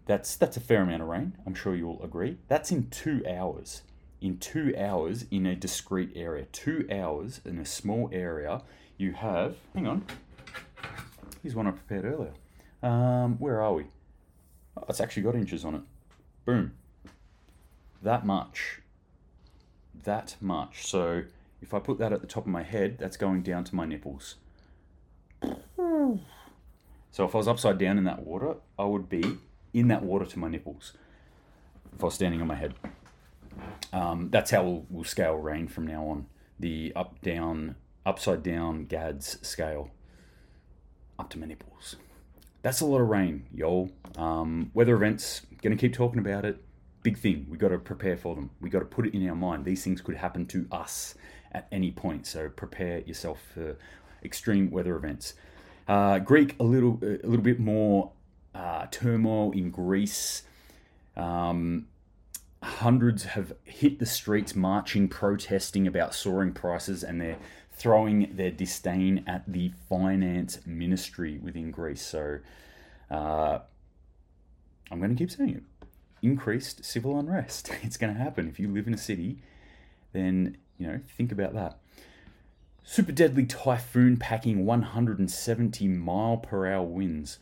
That's 0.07 0.35
that's 0.35 0.57
a 0.57 0.59
fair 0.59 0.81
amount 0.81 1.03
of 1.03 1.07
rain. 1.07 1.37
I'm 1.45 1.53
sure 1.53 1.75
you'll 1.75 2.03
agree. 2.03 2.37
That's 2.47 2.71
in 2.71 2.89
two 2.89 3.23
hours. 3.29 3.83
In 4.19 4.37
two 4.37 4.73
hours, 4.77 5.25
in 5.31 5.45
a 5.45 5.55
discrete 5.55 6.11
area, 6.15 6.45
two 6.51 6.87
hours 6.91 7.41
in 7.45 7.57
a 7.57 7.65
small 7.65 8.09
area, 8.11 8.61
you 8.97 9.13
have. 9.13 9.55
Hang 9.73 9.87
on. 9.87 10.05
Here's 11.41 11.55
one 11.55 11.67
I 11.67 11.71
prepared 11.71 12.05
earlier. 12.05 12.33
Um, 12.83 13.37
where 13.37 13.61
are 13.61 13.73
we? 13.73 13.85
Oh, 14.77 14.83
it's 14.89 14.99
actually 14.99 15.23
got 15.23 15.35
inches 15.35 15.65
on 15.65 15.75
it. 15.75 15.81
Boom. 16.45 16.73
That 18.01 18.25
much. 18.25 18.81
That 20.03 20.35
much. 20.39 20.85
So 20.87 21.23
if 21.61 21.73
I 21.73 21.79
put 21.79 21.99
that 21.99 22.11
at 22.11 22.21
the 22.21 22.27
top 22.27 22.45
of 22.45 22.51
my 22.51 22.63
head, 22.63 22.97
that's 22.99 23.17
going 23.17 23.43
down 23.43 23.63
to 23.65 23.75
my 23.75 23.85
nipples. 23.85 24.35
So 27.11 27.25
if 27.25 27.35
I 27.35 27.37
was 27.37 27.47
upside 27.47 27.77
down 27.77 27.97
in 27.97 28.05
that 28.05 28.25
water, 28.25 28.55
I 28.79 28.85
would 28.85 29.09
be 29.09 29.37
in 29.73 29.87
that 29.89 30.03
water 30.03 30.25
to 30.25 30.39
my 30.39 30.47
nipples. 30.47 30.93
If 31.93 32.01
I 32.01 32.05
was 32.05 32.13
standing 32.13 32.41
on 32.41 32.47
my 32.47 32.55
head. 32.55 32.73
Um, 33.91 34.29
that's 34.29 34.51
how 34.51 34.63
we'll, 34.63 34.85
we'll, 34.89 35.03
scale 35.03 35.35
rain 35.35 35.67
from 35.67 35.85
now 35.85 36.07
on. 36.07 36.27
The 36.59 36.93
up, 36.95 37.21
down, 37.21 37.75
upside 38.05 38.43
down 38.43 38.85
GADS 38.85 39.37
scale. 39.41 39.91
Up 41.19 41.29
to 41.31 41.39
my 41.39 41.45
nipples. 41.45 41.97
That's 42.61 42.79
a 42.79 42.85
lot 42.85 43.01
of 43.01 43.09
rain, 43.09 43.45
yo. 43.53 43.89
Um, 44.15 44.71
weather 44.73 44.95
events, 44.95 45.41
gonna 45.61 45.75
keep 45.75 45.93
talking 45.93 46.19
about 46.19 46.45
it. 46.45 46.63
Big 47.03 47.17
thing. 47.17 47.47
We 47.49 47.57
got 47.57 47.69
to 47.69 47.79
prepare 47.79 48.15
for 48.15 48.35
them. 48.35 48.51
We 48.61 48.69
got 48.69 48.79
to 48.79 48.85
put 48.85 49.07
it 49.07 49.15
in 49.15 49.27
our 49.27 49.35
mind. 49.35 49.65
These 49.65 49.83
things 49.83 50.01
could 50.01 50.15
happen 50.15 50.45
to 50.47 50.67
us 50.71 51.15
at 51.51 51.67
any 51.71 51.91
point. 51.91 52.25
So 52.25 52.49
prepare 52.49 52.99
yourself 52.99 53.39
for 53.53 53.77
extreme 54.23 54.69
weather 54.71 54.95
events. 54.95 55.33
Uh, 55.87 56.19
Greek, 56.19 56.55
a 56.59 56.63
little, 56.63 56.99
a 57.01 57.27
little 57.27 57.43
bit 57.43 57.59
more 57.59 58.11
uh, 58.53 58.87
turmoil 58.91 59.51
in 59.51 59.71
Greece. 59.71 60.43
Um, 61.17 61.87
hundreds 62.63 63.23
have 63.23 63.53
hit 63.63 63.99
the 63.99 64.05
streets 64.05 64.55
marching, 64.55 65.07
protesting 65.07 65.87
about 65.87 66.13
soaring 66.13 66.53
prices, 66.53 67.03
and 67.03 67.19
they're 67.19 67.37
throwing 67.71 68.35
their 68.35 68.51
disdain 68.51 69.23
at 69.25 69.43
the 69.51 69.71
finance 69.89 70.59
ministry 70.65 71.39
within 71.39 71.71
Greece. 71.71 72.01
So 72.01 72.39
uh, 73.09 73.59
I'm 74.91 74.99
going 74.99 75.09
to 75.09 75.15
keep 75.15 75.31
saying 75.31 75.55
it. 75.55 75.63
Increased 76.21 76.85
civil 76.85 77.19
unrest. 77.19 77.71
It's 77.81 77.97
going 77.97 78.13
to 78.13 78.19
happen. 78.19 78.47
If 78.47 78.59
you 78.59 78.71
live 78.71 78.87
in 78.87 78.93
a 78.93 78.97
city, 78.97 79.39
then, 80.13 80.57
you 80.81 80.87
know, 80.87 80.99
think 81.15 81.31
about 81.31 81.53
that. 81.53 81.77
Super 82.83 83.11
deadly 83.11 83.45
typhoon 83.45 84.17
packing 84.17 84.65
170 84.65 85.87
mile 85.87 86.37
per 86.37 86.65
hour 86.65 86.81
winds. 86.81 87.37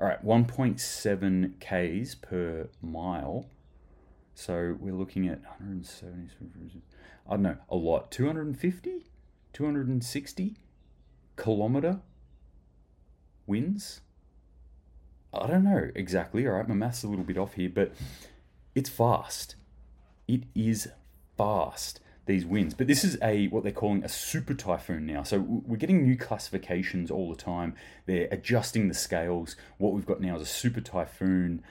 All 0.00 0.08
right, 0.08 0.24
1.7 0.24 1.60
k's 1.60 2.16
per 2.16 2.68
mile. 2.82 3.46
So 4.34 4.76
we're 4.80 4.92
looking 4.92 5.28
at 5.28 5.40
170. 5.42 6.82
I 7.28 7.30
don't 7.30 7.42
know, 7.42 7.56
a 7.70 7.76
lot. 7.76 8.10
250? 8.10 9.06
260 9.52 10.56
kilometer 11.36 12.00
winds? 13.46 14.00
I 15.32 15.46
don't 15.46 15.62
know 15.62 15.90
exactly. 15.94 16.44
All 16.48 16.54
right, 16.54 16.68
my 16.68 16.74
math's 16.74 17.04
a 17.04 17.08
little 17.08 17.24
bit 17.24 17.38
off 17.38 17.54
here, 17.54 17.70
but 17.72 17.92
it's 18.74 18.90
fast. 18.90 19.54
It 20.26 20.42
is 20.56 20.88
fast 21.36 22.00
these 22.26 22.46
winds. 22.46 22.74
But 22.74 22.86
this 22.86 23.04
is 23.04 23.18
a 23.22 23.48
what 23.48 23.62
they're 23.62 23.72
calling 23.72 24.02
a 24.02 24.08
super 24.08 24.54
typhoon 24.54 25.06
now. 25.06 25.22
So 25.22 25.40
we're 25.40 25.76
getting 25.76 26.02
new 26.02 26.16
classifications 26.16 27.10
all 27.10 27.28
the 27.30 27.36
time. 27.36 27.74
They're 28.06 28.28
adjusting 28.30 28.88
the 28.88 28.94
scales. 28.94 29.56
What 29.78 29.92
we've 29.92 30.06
got 30.06 30.20
now 30.20 30.36
is 30.36 30.42
a 30.42 30.46
super 30.46 30.80
typhoon. 30.80 31.62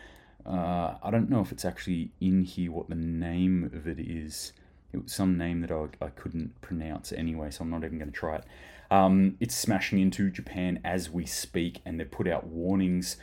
Uh, 0.46 0.96
I 1.02 1.10
don't 1.10 1.30
know 1.30 1.42
if 1.42 1.52
it's 1.52 1.66
actually 1.66 2.12
in 2.20 2.44
here 2.44 2.72
what 2.72 2.90
the 2.90 2.96
name 2.96 3.64
of 3.74 3.88
it 3.88 4.00
is. 4.00 4.54
It 4.92 5.04
was 5.04 5.14
some 5.14 5.38
name 5.38 5.62
that 5.62 5.72
I, 5.72 5.88
I 6.06 6.10
couldn't 6.10 6.62
pronounce 6.62 7.12
anyway, 7.12 7.50
so 7.50 7.64
I'm 7.64 7.72
not 7.72 7.84
even 7.84 7.98
going 7.98 8.12
to 8.12 8.16
try 8.16 8.36
it. 8.36 8.44
Um, 8.92 9.38
it's 9.40 9.56
smashing 9.56 9.98
into 9.98 10.30
Japan 10.30 10.80
as 10.84 11.10
we 11.10 11.26
speak, 11.26 11.80
and 11.84 12.00
they've 12.00 12.12
put 12.12 12.28
out 12.28 12.46
warnings 12.46 13.18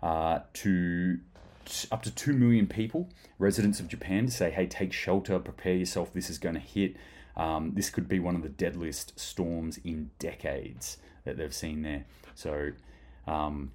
uh, 0.00 0.40
to 0.52 1.18
up 1.90 2.02
to 2.02 2.10
2 2.10 2.32
million 2.32 2.66
people, 2.66 3.08
residents 3.38 3.80
of 3.80 3.88
Japan, 3.88 4.26
to 4.26 4.32
say, 4.32 4.50
hey, 4.50 4.66
take 4.66 4.92
shelter, 4.92 5.38
prepare 5.38 5.74
yourself, 5.74 6.12
this 6.12 6.30
is 6.30 6.38
going 6.38 6.54
to 6.54 6.60
hit. 6.60 6.96
Um, 7.36 7.72
this 7.74 7.90
could 7.90 8.08
be 8.08 8.18
one 8.18 8.34
of 8.34 8.42
the 8.42 8.48
deadliest 8.48 9.18
storms 9.18 9.78
in 9.84 10.10
decades 10.18 10.98
that 11.24 11.36
they've 11.36 11.54
seen 11.54 11.82
there. 11.82 12.04
So, 12.34 12.72
um, 13.26 13.72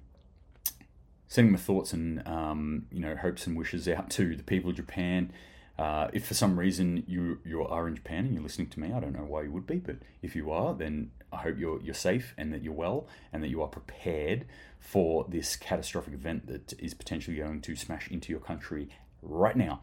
sending 1.28 1.52
my 1.52 1.58
thoughts 1.58 1.92
and 1.92 2.26
um, 2.28 2.86
you 2.92 3.00
know 3.00 3.16
hopes 3.16 3.46
and 3.46 3.56
wishes 3.56 3.88
out 3.88 4.10
to 4.10 4.36
the 4.36 4.42
people 4.42 4.70
of 4.70 4.76
Japan. 4.76 5.32
Uh, 5.76 6.08
if 6.12 6.26
for 6.26 6.34
some 6.34 6.56
reason 6.58 7.02
you 7.08 7.38
you 7.44 7.66
are 7.66 7.88
in 7.88 7.96
Japan 7.96 8.26
and 8.26 8.34
you're 8.34 8.42
listening 8.42 8.68
to 8.68 8.80
me, 8.80 8.92
I 8.92 9.00
don't 9.00 9.12
know 9.12 9.24
why 9.24 9.42
you 9.42 9.50
would 9.50 9.66
be, 9.66 9.76
but 9.76 9.96
if 10.22 10.36
you 10.36 10.50
are, 10.52 10.72
then 10.74 11.10
I 11.32 11.38
hope 11.38 11.58
you're 11.58 11.80
you're 11.82 11.94
safe 11.94 12.32
and 12.38 12.52
that 12.52 12.62
you're 12.62 12.72
well 12.72 13.08
and 13.32 13.42
that 13.42 13.48
you 13.48 13.60
are 13.60 13.68
prepared 13.68 14.46
for 14.78 15.26
this 15.28 15.56
catastrophic 15.56 16.14
event 16.14 16.46
that 16.46 16.74
is 16.78 16.94
potentially 16.94 17.36
going 17.36 17.60
to 17.62 17.74
smash 17.74 18.08
into 18.08 18.30
your 18.30 18.40
country 18.40 18.90
right 19.22 19.56
now. 19.56 19.80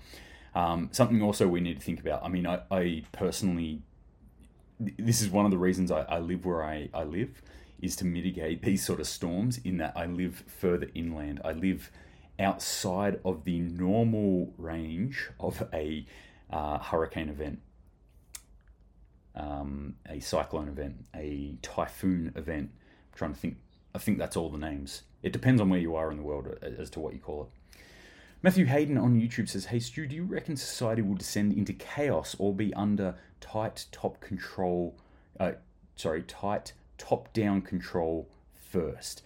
Um, 0.53 0.89
something 0.91 1.21
also 1.21 1.47
we 1.47 1.59
need 1.59 1.77
to 1.77 1.83
think 1.83 1.99
about. 1.99 2.23
I 2.23 2.27
mean, 2.29 2.45
I, 2.45 2.61
I 2.69 3.03
personally, 3.11 3.81
this 4.79 5.21
is 5.21 5.29
one 5.29 5.45
of 5.45 5.51
the 5.51 5.57
reasons 5.57 5.91
I, 5.91 6.01
I 6.03 6.19
live 6.19 6.45
where 6.45 6.63
I, 6.63 6.89
I 6.93 7.03
live, 7.03 7.41
is 7.81 7.95
to 7.97 8.05
mitigate 8.05 8.61
these 8.61 8.85
sort 8.85 8.99
of 8.99 9.07
storms. 9.07 9.59
In 9.63 9.77
that 9.77 9.93
I 9.95 10.05
live 10.05 10.43
further 10.47 10.87
inland. 10.93 11.41
I 11.43 11.53
live 11.53 11.89
outside 12.39 13.19
of 13.23 13.43
the 13.43 13.59
normal 13.59 14.53
range 14.57 15.29
of 15.39 15.67
a 15.73 16.05
uh, 16.49 16.79
hurricane 16.79 17.29
event, 17.29 17.59
um, 19.35 19.95
a 20.09 20.19
cyclone 20.19 20.67
event, 20.67 21.05
a 21.15 21.55
typhoon 21.61 22.33
event. 22.35 22.71
I'm 22.73 23.17
trying 23.17 23.33
to 23.33 23.39
think 23.39 23.57
I 23.93 23.97
think 23.97 24.17
that's 24.17 24.37
all 24.37 24.49
the 24.49 24.57
names. 24.57 25.03
It 25.21 25.33
depends 25.33 25.61
on 25.61 25.69
where 25.69 25.79
you 25.79 25.95
are 25.95 26.11
in 26.11 26.17
the 26.17 26.23
world 26.23 26.47
uh, 26.47 26.65
as 26.65 26.89
to 26.91 26.99
what 26.99 27.13
you 27.13 27.19
call 27.19 27.43
it. 27.43 27.81
Matthew 28.43 28.65
Hayden 28.65 28.97
on 28.97 29.19
YouTube 29.19 29.47
says, 29.49 29.65
Hey 29.65 29.79
Stu, 29.79 30.07
do 30.07 30.15
you 30.15 30.23
reckon 30.23 30.57
society 30.57 31.01
will 31.01 31.15
descend 31.15 31.53
into 31.53 31.73
chaos 31.73 32.35
or 32.39 32.55
be 32.55 32.73
under 32.73 33.15
tight 33.39 33.85
top 33.91 34.19
control, 34.19 34.97
uh, 35.39 35.51
sorry, 35.95 36.23
tight 36.23 36.73
top 36.97 37.31
down 37.33 37.61
control 37.61 38.29
first? 38.71 39.21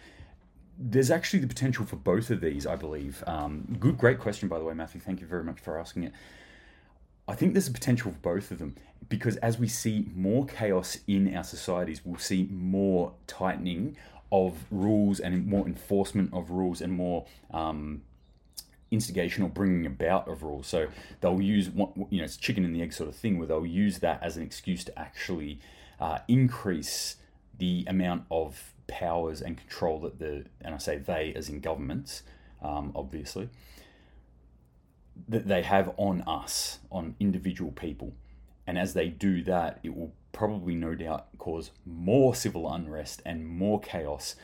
There's 0.77 1.09
actually 1.09 1.39
the 1.39 1.47
potential 1.47 1.85
for 1.85 1.95
both 1.95 2.29
of 2.29 2.41
these, 2.41 2.67
I 2.67 2.75
believe. 2.75 3.23
Um, 3.27 3.77
good, 3.79 3.97
great 3.97 4.19
question, 4.19 4.49
by 4.49 4.59
the 4.59 4.65
way, 4.65 4.73
Matthew. 4.73 4.99
Thank 4.99 5.21
you 5.21 5.27
very 5.27 5.43
much 5.43 5.59
for 5.59 5.79
asking 5.79 6.03
it. 6.03 6.13
I 7.27 7.33
think 7.33 7.53
there's 7.53 7.67
a 7.67 7.71
potential 7.71 8.11
for 8.11 8.17
both 8.19 8.51
of 8.51 8.59
them 8.59 8.75
because 9.09 9.37
as 9.37 9.57
we 9.57 9.67
see 9.67 10.07
more 10.15 10.45
chaos 10.45 10.99
in 11.07 11.35
our 11.35 11.43
societies, 11.43 12.01
we'll 12.03 12.19
see 12.19 12.47
more 12.51 13.13
tightening 13.27 13.95
of 14.31 14.65
rules 14.69 15.19
and 15.19 15.47
more 15.47 15.65
enforcement 15.65 16.33
of 16.33 16.51
rules 16.51 16.81
and 16.81 16.93
more 16.93 17.25
um, 17.51 18.01
instigation 18.91 19.43
or 19.43 19.49
bringing 19.49 19.85
about 19.85 20.27
of 20.27 20.43
rules. 20.43 20.67
So 20.67 20.87
they'll 21.21 21.41
use 21.41 21.67
you 22.09 22.19
know 22.19 22.23
it's 22.23 22.37
chicken 22.37 22.65
and 22.65 22.75
the 22.75 22.81
egg 22.81 22.93
sort 22.93 23.09
of 23.09 23.15
thing 23.15 23.37
where 23.37 23.47
they'll 23.47 23.65
use 23.65 23.99
that 23.99 24.21
as 24.21 24.37
an 24.37 24.43
excuse 24.43 24.83
to 24.85 24.99
actually 24.99 25.59
uh, 25.99 26.19
increase 26.27 27.17
the 27.57 27.85
amount 27.87 28.25
of 28.29 28.73
powers 28.87 29.41
and 29.41 29.57
control 29.57 29.99
that 30.01 30.19
the 30.19 30.45
and 30.61 30.75
I 30.75 30.77
say 30.77 30.97
they 30.97 31.33
as 31.35 31.49
in 31.49 31.59
governments, 31.59 32.23
um, 32.61 32.91
obviously 32.95 33.49
that 35.27 35.47
they 35.47 35.61
have 35.61 35.93
on 35.97 36.21
us, 36.23 36.79
on 36.91 37.15
individual 37.19 37.71
people. 37.71 38.13
And 38.67 38.77
as 38.77 38.93
they 38.93 39.07
do 39.07 39.43
that, 39.43 39.79
it 39.83 39.95
will 39.95 40.13
probably 40.31 40.75
no 40.75 40.95
doubt 40.95 41.27
cause 41.37 41.71
more 41.85 42.35
civil 42.35 42.71
unrest 42.71 43.21
and 43.25 43.47
more 43.47 43.79
chaos. 43.79 44.35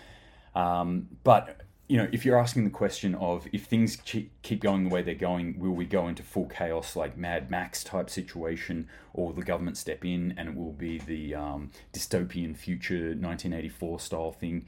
Um, 0.56 1.10
but 1.24 1.62
you 1.92 1.98
know, 1.98 2.08
if 2.14 2.24
you're 2.24 2.40
asking 2.40 2.64
the 2.64 2.70
question 2.70 3.16
of 3.16 3.50
if 3.52 3.66
things 3.66 3.98
keep 4.06 4.62
going 4.62 4.86
the 4.86 4.90
way 4.90 5.02
they're 5.02 5.14
going, 5.14 5.60
will 5.60 5.74
we 5.74 5.84
go 5.84 6.08
into 6.08 6.24
full 6.24 6.46
chaos 6.46 6.96
like 6.96 7.18
Mad 7.18 7.52
Max 7.52 7.84
type 7.84 8.10
situation, 8.10 8.88
or 9.14 9.26
will 9.26 9.34
the 9.34 9.44
government 9.44 9.76
step 9.76 10.06
in 10.06 10.34
and 10.38 10.48
it 10.48 10.56
will 10.56 10.72
be 10.72 11.00
the 11.00 11.36
um, 11.36 11.70
dystopian 11.92 12.56
future 12.56 13.08
1984 13.08 14.00
style 14.00 14.32
thing? 14.32 14.66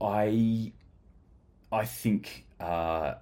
I, 0.00 0.72
I 1.70 1.84
think 1.84 2.46
uh, 2.58 3.16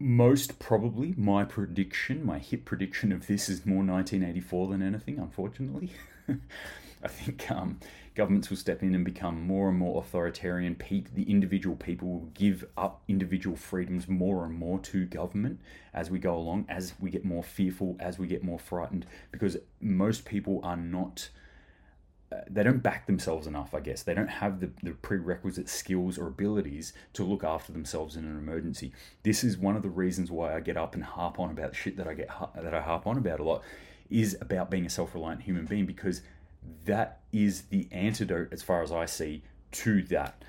most 0.00 0.58
probably 0.58 1.14
my 1.16 1.44
prediction, 1.44 2.26
my 2.26 2.40
hit 2.40 2.64
prediction 2.64 3.12
of 3.12 3.28
this 3.28 3.48
is 3.48 3.64
more 3.64 3.84
1984 3.84 4.66
than 4.66 4.82
anything, 4.82 5.20
unfortunately. 5.20 5.92
I 7.04 7.08
think 7.08 7.48
um, 7.52 7.78
governments 8.14 8.50
will 8.50 8.56
step 8.56 8.82
in 8.82 8.94
and 8.94 9.04
become 9.04 9.46
more 9.46 9.68
and 9.68 9.78
more 9.78 10.02
authoritarian. 10.02 10.76
The 11.14 11.30
individual 11.30 11.76
people 11.76 12.08
will 12.08 12.30
give 12.34 12.64
up 12.76 13.02
individual 13.08 13.56
freedoms 13.56 14.08
more 14.08 14.44
and 14.44 14.54
more 14.54 14.78
to 14.80 15.06
government 15.06 15.60
as 15.94 16.10
we 16.10 16.18
go 16.18 16.34
along, 16.36 16.66
as 16.68 16.94
we 17.00 17.10
get 17.10 17.24
more 17.24 17.42
fearful, 17.42 17.96
as 18.00 18.18
we 18.18 18.26
get 18.26 18.44
more 18.44 18.58
frightened, 18.58 19.06
because 19.30 19.56
most 19.80 20.24
people 20.24 20.60
are 20.62 20.76
not 20.76 21.30
uh, 22.32 22.40
they 22.48 22.62
don't 22.62 22.82
back 22.82 23.06
themselves 23.06 23.46
enough, 23.46 23.74
I 23.74 23.80
guess. 23.80 24.02
They 24.02 24.14
don't 24.14 24.28
have 24.28 24.60
the, 24.60 24.70
the 24.82 24.92
prerequisite 24.92 25.68
skills 25.68 26.16
or 26.16 26.28
abilities 26.28 26.94
to 27.12 27.24
look 27.24 27.44
after 27.44 27.72
themselves 27.72 28.16
in 28.16 28.24
an 28.24 28.38
emergency. 28.38 28.92
This 29.22 29.44
is 29.44 29.58
one 29.58 29.76
of 29.76 29.82
the 29.82 29.90
reasons 29.90 30.30
why 30.30 30.54
I 30.56 30.60
get 30.60 30.78
up 30.78 30.94
and 30.94 31.04
harp 31.04 31.38
on 31.38 31.50
about 31.50 31.76
shit 31.76 31.96
that 31.98 32.06
I 32.06 32.14
get 32.14 32.30
that 32.54 32.72
I 32.72 32.80
harp 32.80 33.06
on 33.06 33.18
about 33.18 33.40
a 33.40 33.44
lot 33.44 33.62
is 34.08 34.36
about 34.40 34.70
being 34.70 34.86
a 34.86 34.90
self-reliant 34.90 35.42
human 35.42 35.66
being 35.66 35.86
because 35.86 36.22
that 36.84 37.20
is 37.32 37.62
the 37.62 37.88
antidote 37.92 38.52
as 38.52 38.62
far 38.62 38.82
as 38.82 38.92
I 38.92 39.06
see 39.06 39.42
to 39.72 40.02
that. 40.04 40.44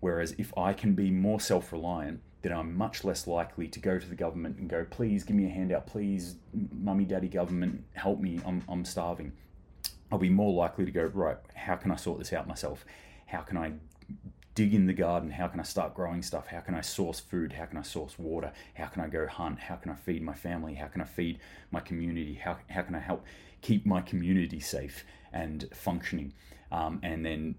Whereas 0.00 0.34
if 0.38 0.56
I 0.56 0.72
can 0.72 0.94
be 0.94 1.10
more 1.10 1.40
self-reliant, 1.40 2.20
then 2.42 2.52
I'm 2.52 2.76
much 2.76 3.02
less 3.02 3.26
likely 3.26 3.66
to 3.68 3.80
go 3.80 3.98
to 3.98 4.06
the 4.06 4.14
government 4.14 4.58
and 4.58 4.68
go, 4.68 4.86
please 4.88 5.24
give 5.24 5.36
me 5.36 5.46
a 5.46 5.48
handout, 5.48 5.86
please, 5.86 6.36
mummy, 6.72 7.04
daddy, 7.04 7.28
government, 7.28 7.84
help 7.94 8.20
me, 8.20 8.40
I'm, 8.46 8.62
I'm 8.68 8.84
starving 8.84 9.32
I'll 10.10 10.18
be 10.18 10.30
more 10.30 10.52
likely 10.52 10.84
to 10.84 10.90
go, 10.90 11.04
right, 11.04 11.36
how 11.54 11.76
can 11.76 11.90
I 11.90 11.96
sort 11.96 12.18
this 12.18 12.32
out 12.32 12.46
myself? 12.46 12.84
How 13.26 13.40
can 13.40 13.56
I 13.56 13.72
dig 14.54 14.72
in 14.72 14.86
the 14.86 14.92
garden? 14.92 15.30
How 15.30 15.48
can 15.48 15.60
I 15.60 15.64
start 15.64 15.94
growing 15.94 16.22
stuff? 16.22 16.46
How 16.46 16.60
can 16.60 16.74
I 16.74 16.80
source 16.80 17.18
food? 17.18 17.52
How 17.52 17.66
can 17.66 17.76
I 17.76 17.82
source 17.82 18.18
water? 18.18 18.52
How 18.74 18.86
can 18.86 19.02
I 19.02 19.08
go 19.08 19.26
hunt? 19.26 19.58
How 19.58 19.74
can 19.76 19.90
I 19.90 19.94
feed 19.94 20.22
my 20.22 20.32
family? 20.32 20.74
How 20.74 20.86
can 20.86 21.00
I 21.00 21.04
feed 21.04 21.40
my 21.70 21.80
community? 21.80 22.34
How, 22.34 22.58
how 22.70 22.82
can 22.82 22.94
I 22.94 23.00
help 23.00 23.24
keep 23.62 23.84
my 23.84 24.00
community 24.00 24.60
safe 24.60 25.04
and 25.36 25.68
functioning? 25.72 26.32
Um, 26.72 27.00
and 27.02 27.24
then 27.24 27.54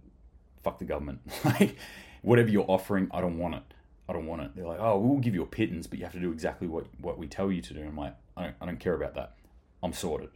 fuck 0.63 0.79
the 0.79 0.85
government. 0.85 1.19
like, 1.45 1.77
whatever 2.21 2.49
you're 2.49 2.65
offering, 2.67 3.09
I 3.11 3.21
don't 3.21 3.37
want 3.37 3.55
it. 3.55 3.63
I 4.09 4.13
don't 4.13 4.25
want 4.25 4.41
it. 4.41 4.51
They're 4.55 4.67
like, 4.67 4.79
oh, 4.79 4.97
we'll 4.97 5.19
give 5.19 5.35
you 5.35 5.43
a 5.43 5.47
pittance, 5.47 5.85
but 5.85 5.99
you 5.99 6.05
have 6.05 6.13
to 6.13 6.19
do 6.19 6.31
exactly 6.31 6.67
what, 6.67 6.85
what 7.01 7.17
we 7.17 7.27
tell 7.27 7.51
you 7.51 7.61
to 7.61 7.73
do. 7.73 7.81
I'm 7.81 7.97
like, 7.97 8.15
I 8.35 8.43
don't, 8.43 8.55
I 8.61 8.65
don't 8.65 8.79
care 8.79 8.93
about 8.93 9.15
that. 9.15 9.35
I'm 9.83 9.93
sorted. 9.93 10.29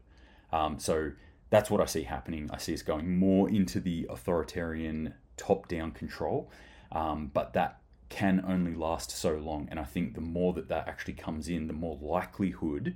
Um, 0.51 0.77
so 0.77 1.11
that's 1.49 1.69
what 1.71 1.81
I 1.81 1.85
see 1.85 2.03
happening. 2.03 2.49
I 2.51 2.57
see 2.57 2.73
us 2.73 2.81
going 2.81 3.17
more 3.17 3.49
into 3.49 3.79
the 3.79 4.07
authoritarian 4.09 5.13
top 5.37 5.67
down 5.67 5.91
control, 5.91 6.51
um, 6.91 7.31
but 7.33 7.53
that 7.53 7.79
can 8.09 8.43
only 8.45 8.75
last 8.75 9.09
so 9.11 9.35
long. 9.35 9.67
And 9.71 9.79
I 9.79 9.85
think 9.85 10.15
the 10.15 10.21
more 10.21 10.51
that 10.53 10.67
that 10.67 10.87
actually 10.87 11.13
comes 11.13 11.47
in, 11.47 11.67
the 11.67 11.73
more 11.73 11.97
likelihood. 12.01 12.95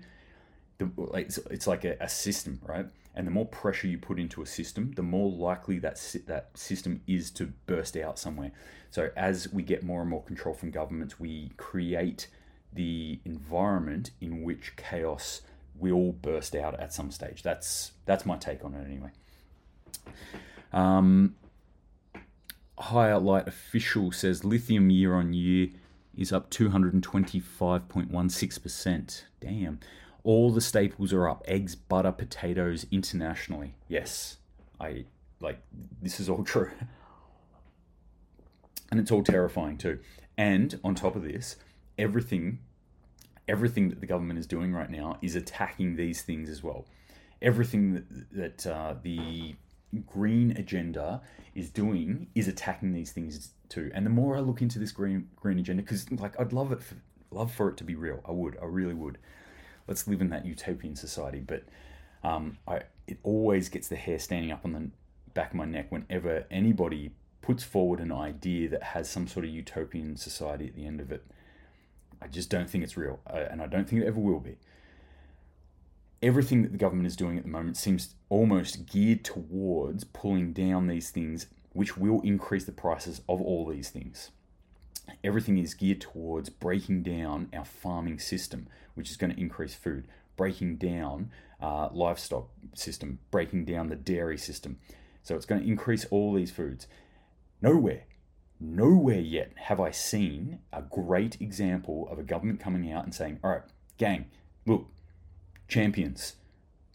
The, 0.78 0.90
it's, 1.14 1.38
it's 1.50 1.68
like 1.68 1.86
a, 1.86 1.96
a 2.02 2.10
system, 2.10 2.60
right? 2.68 2.86
And 3.16 3.26
the 3.26 3.32
more 3.32 3.46
pressure 3.46 3.88
you 3.88 3.98
put 3.98 4.20
into 4.20 4.42
a 4.42 4.46
system, 4.46 4.92
the 4.96 5.04
more 5.04 5.32
likely 5.32 5.80
that 5.80 5.96
that 6.28 6.58
system 6.58 7.02
is 7.08 7.32
to 7.32 7.54
burst 7.66 7.96
out 7.96 8.20
somewhere. 8.20 8.52
So 8.92 9.10
as 9.16 9.52
we 9.52 9.64
get 9.64 9.84
more 9.84 10.02
and 10.02 10.10
more 10.10 10.22
control 10.22 10.54
from 10.54 10.72
governments, 10.72 11.20
we 11.20 11.52
create 11.58 12.28
the 12.74 13.20
environment 13.24 14.12
in 14.20 14.44
which 14.44 14.76
chaos 14.76 15.42
will 15.78 16.12
burst 16.12 16.56
out 16.56 16.78
at 16.80 16.94
some 16.94 17.12
stage. 17.12 17.42
That's 17.42 17.94
that's 18.06 18.26
my 18.26 18.38
take 18.38 18.66
on 18.66 18.74
it 18.74 18.86
anyway. 18.86 19.12
Um, 20.74 21.36
Higher 22.78 23.20
Light 23.20 23.48
Official 23.48 24.12
says 24.12 24.44
lithium 24.44 24.90
year 24.90 25.16
on 25.16 25.32
year 25.34 25.70
is 26.18 26.34
up 26.34 26.52
225.16%. 26.52 29.24
Damn. 29.40 29.80
All 30.26 30.52
the 30.52 30.60
staples 30.60 31.14
are 31.14 31.30
up 31.30 31.44
eggs, 31.48 31.76
butter, 31.76 32.12
potatoes 32.12 32.86
internationally. 32.92 33.76
Yes, 33.88 34.38
I 34.82 35.06
like 35.40 35.62
this 36.02 36.20
is 36.20 36.28
all 36.28 36.44
true. 36.54 36.72
And 38.92 39.00
it's 39.00 39.12
all 39.12 39.24
terrifying 39.24 39.78
too. 39.78 40.00
And 40.38 40.80
on 40.84 40.96
top 40.96 41.16
of 41.16 41.24
this, 41.24 41.56
everything 41.98 42.60
everything 43.48 43.90
that 43.90 44.02
the 44.02 44.08
government 44.08 44.40
is 44.40 44.48
doing 44.48 44.74
right 44.74 44.90
now 44.90 45.18
is 45.22 45.36
attacking 45.36 45.96
these 45.96 46.24
things 46.24 46.50
as 46.50 46.64
well. 46.64 46.86
Everything 47.42 47.94
that, 47.94 48.32
that 48.32 48.68
uh, 48.68 48.96
the 49.04 49.56
green 50.06 50.52
agenda 50.58 51.22
is 51.54 51.70
doing 51.70 52.28
is 52.34 52.48
attacking 52.48 52.94
these 52.94 53.12
things 53.12 53.52
too. 53.70 53.92
And 53.94 54.06
the 54.06 54.10
more 54.10 54.36
I 54.36 54.40
look 54.40 54.62
into 54.62 54.80
this 54.80 54.92
green 54.92 55.30
green 55.36 55.60
agenda, 55.60 55.84
because 55.84 56.10
like 56.12 56.40
I'd 56.40 56.54
love 56.54 56.72
it, 56.72 56.82
for, 56.82 56.96
love 57.32 57.54
for 57.54 57.70
it 57.70 57.78
to 57.78 57.84
be 57.84 57.96
real. 57.96 58.22
I 58.28 58.32
would, 58.32 58.58
I 58.62 58.66
really 58.66 58.94
would. 58.94 59.18
Let's 59.88 60.08
live 60.08 60.22
in 60.22 60.30
that 60.30 60.46
utopian 60.46 60.96
society. 60.96 61.40
But 61.40 61.64
um, 62.24 62.58
I, 62.68 62.82
it 63.08 63.20
always 63.24 63.70
gets 63.70 63.88
the 63.88 63.96
hair 63.96 64.20
standing 64.20 64.52
up 64.52 64.62
on 64.66 64.74
the 64.74 64.90
back 65.34 65.52
of 65.52 65.56
my 65.56 65.66
neck 65.66 65.92
whenever 65.92 66.46
anybody 66.50 67.12
puts 67.42 67.64
forward 67.64 68.00
an 68.00 68.12
idea 68.12 68.70
that 68.70 68.82
has 68.82 69.10
some 69.10 69.28
sort 69.28 69.46
of 69.46 69.52
utopian 69.52 70.16
society 70.18 70.68
at 70.68 70.76
the 70.76 70.86
end 70.86 71.00
of 71.00 71.12
it. 71.12 71.24
I 72.22 72.28
just 72.28 72.50
don't 72.50 72.70
think 72.70 72.84
it's 72.84 72.98
real, 72.98 73.20
uh, 73.28 73.46
and 73.52 73.62
I 73.62 73.68
don't 73.68 73.88
think 73.88 74.02
it 74.02 74.08
ever 74.08 74.20
will 74.20 74.40
be 74.40 74.58
everything 76.26 76.64
that 76.64 76.72
the 76.72 76.78
government 76.78 77.06
is 77.06 77.16
doing 77.16 77.38
at 77.38 77.44
the 77.44 77.50
moment 77.50 77.78
seems 77.78 78.16
almost 78.30 78.88
geared 78.88 79.24
towards 79.24 80.04
pulling 80.04 80.54
down 80.54 80.88
these 80.88 81.12
things, 81.12 81.48
which 81.74 81.98
will 81.98 82.22
increase 82.22 82.66
the 82.66 82.72
prices 82.72 83.22
of 83.30 83.40
all 83.42 83.68
these 83.68 83.90
things. 83.90 84.32
Everything 85.24 85.58
is 85.58 85.74
geared 85.74 86.02
towards 86.02 86.50
breaking 86.50 87.04
down 87.04 87.50
our 87.54 87.66
farming 87.66 88.20
system, 88.20 88.68
which 88.94 89.10
is 89.10 89.18
going 89.18 89.34
to 89.34 89.40
increase 89.40 89.76
food, 89.76 90.08
breaking 90.36 90.78
down 90.78 91.32
uh, 91.62 91.90
livestock 91.92 92.50
system, 92.74 93.20
breaking 93.32 93.66
down 93.66 93.90
the 93.90 93.96
dairy 93.96 94.38
system. 94.38 94.78
So 95.24 95.36
it's 95.36 95.46
going 95.46 95.62
to 95.62 95.68
increase 95.68 96.06
all 96.06 96.34
these 96.34 96.52
foods. 96.52 96.88
Nowhere, 97.62 98.04
nowhere 98.60 99.20
yet 99.20 99.54
have 99.56 99.80
I 99.80 99.92
seen 99.92 100.60
a 100.72 100.82
great 100.82 101.42
example 101.42 102.08
of 102.12 102.20
a 102.20 102.24
government 102.24 102.60
coming 102.60 102.92
out 102.92 103.04
and 103.04 103.14
saying, 103.14 103.40
all 103.44 103.52
right, 103.52 103.64
gang, 103.98 104.26
look, 104.66 104.88
Champions, 105.68 106.36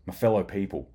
my 0.06 0.14
fellow 0.14 0.44
people, 0.44 0.90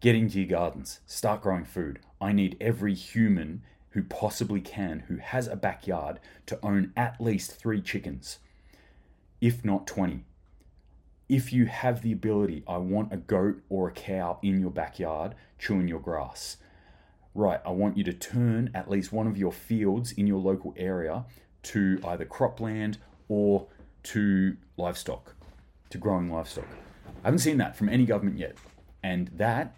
get 0.00 0.14
into 0.14 0.38
your 0.38 0.48
gardens, 0.48 1.00
start 1.06 1.40
growing 1.40 1.64
food. 1.64 2.00
I 2.20 2.32
need 2.32 2.56
every 2.60 2.94
human 2.94 3.62
who 3.96 4.02
possibly 4.02 4.60
can, 4.60 5.04
who 5.08 5.16
has 5.16 5.48
a 5.48 5.56
backyard, 5.56 6.20
to 6.44 6.58
own 6.62 6.92
at 6.98 7.18
least 7.18 7.50
three 7.50 7.80
chickens, 7.80 8.40
if 9.40 9.64
not 9.64 9.86
20. 9.86 10.22
If 11.30 11.50
you 11.50 11.64
have 11.64 12.02
the 12.02 12.12
ability, 12.12 12.62
I 12.68 12.76
want 12.76 13.10
a 13.10 13.16
goat 13.16 13.62
or 13.70 13.88
a 13.88 13.92
cow 13.92 14.38
in 14.42 14.60
your 14.60 14.70
backyard 14.70 15.34
chewing 15.58 15.88
your 15.88 15.98
grass. 15.98 16.58
Right, 17.34 17.58
I 17.64 17.70
want 17.70 17.96
you 17.96 18.04
to 18.04 18.12
turn 18.12 18.70
at 18.74 18.90
least 18.90 19.14
one 19.14 19.26
of 19.26 19.38
your 19.38 19.50
fields 19.50 20.12
in 20.12 20.26
your 20.26 20.40
local 20.40 20.74
area 20.76 21.24
to 21.62 21.98
either 22.04 22.26
cropland 22.26 22.98
or 23.30 23.66
to 24.02 24.58
livestock, 24.76 25.34
to 25.88 25.96
growing 25.96 26.30
livestock. 26.30 26.68
I 27.24 27.28
haven't 27.28 27.38
seen 27.38 27.56
that 27.56 27.76
from 27.76 27.88
any 27.88 28.04
government 28.04 28.36
yet. 28.36 28.58
And 29.02 29.28
that 29.28 29.74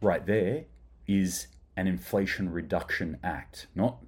right 0.00 0.24
there 0.24 0.64
is 1.06 1.48
an 1.78 1.86
Inflation 1.86 2.50
Reduction 2.50 3.18
Act, 3.22 3.68
not 3.76 3.98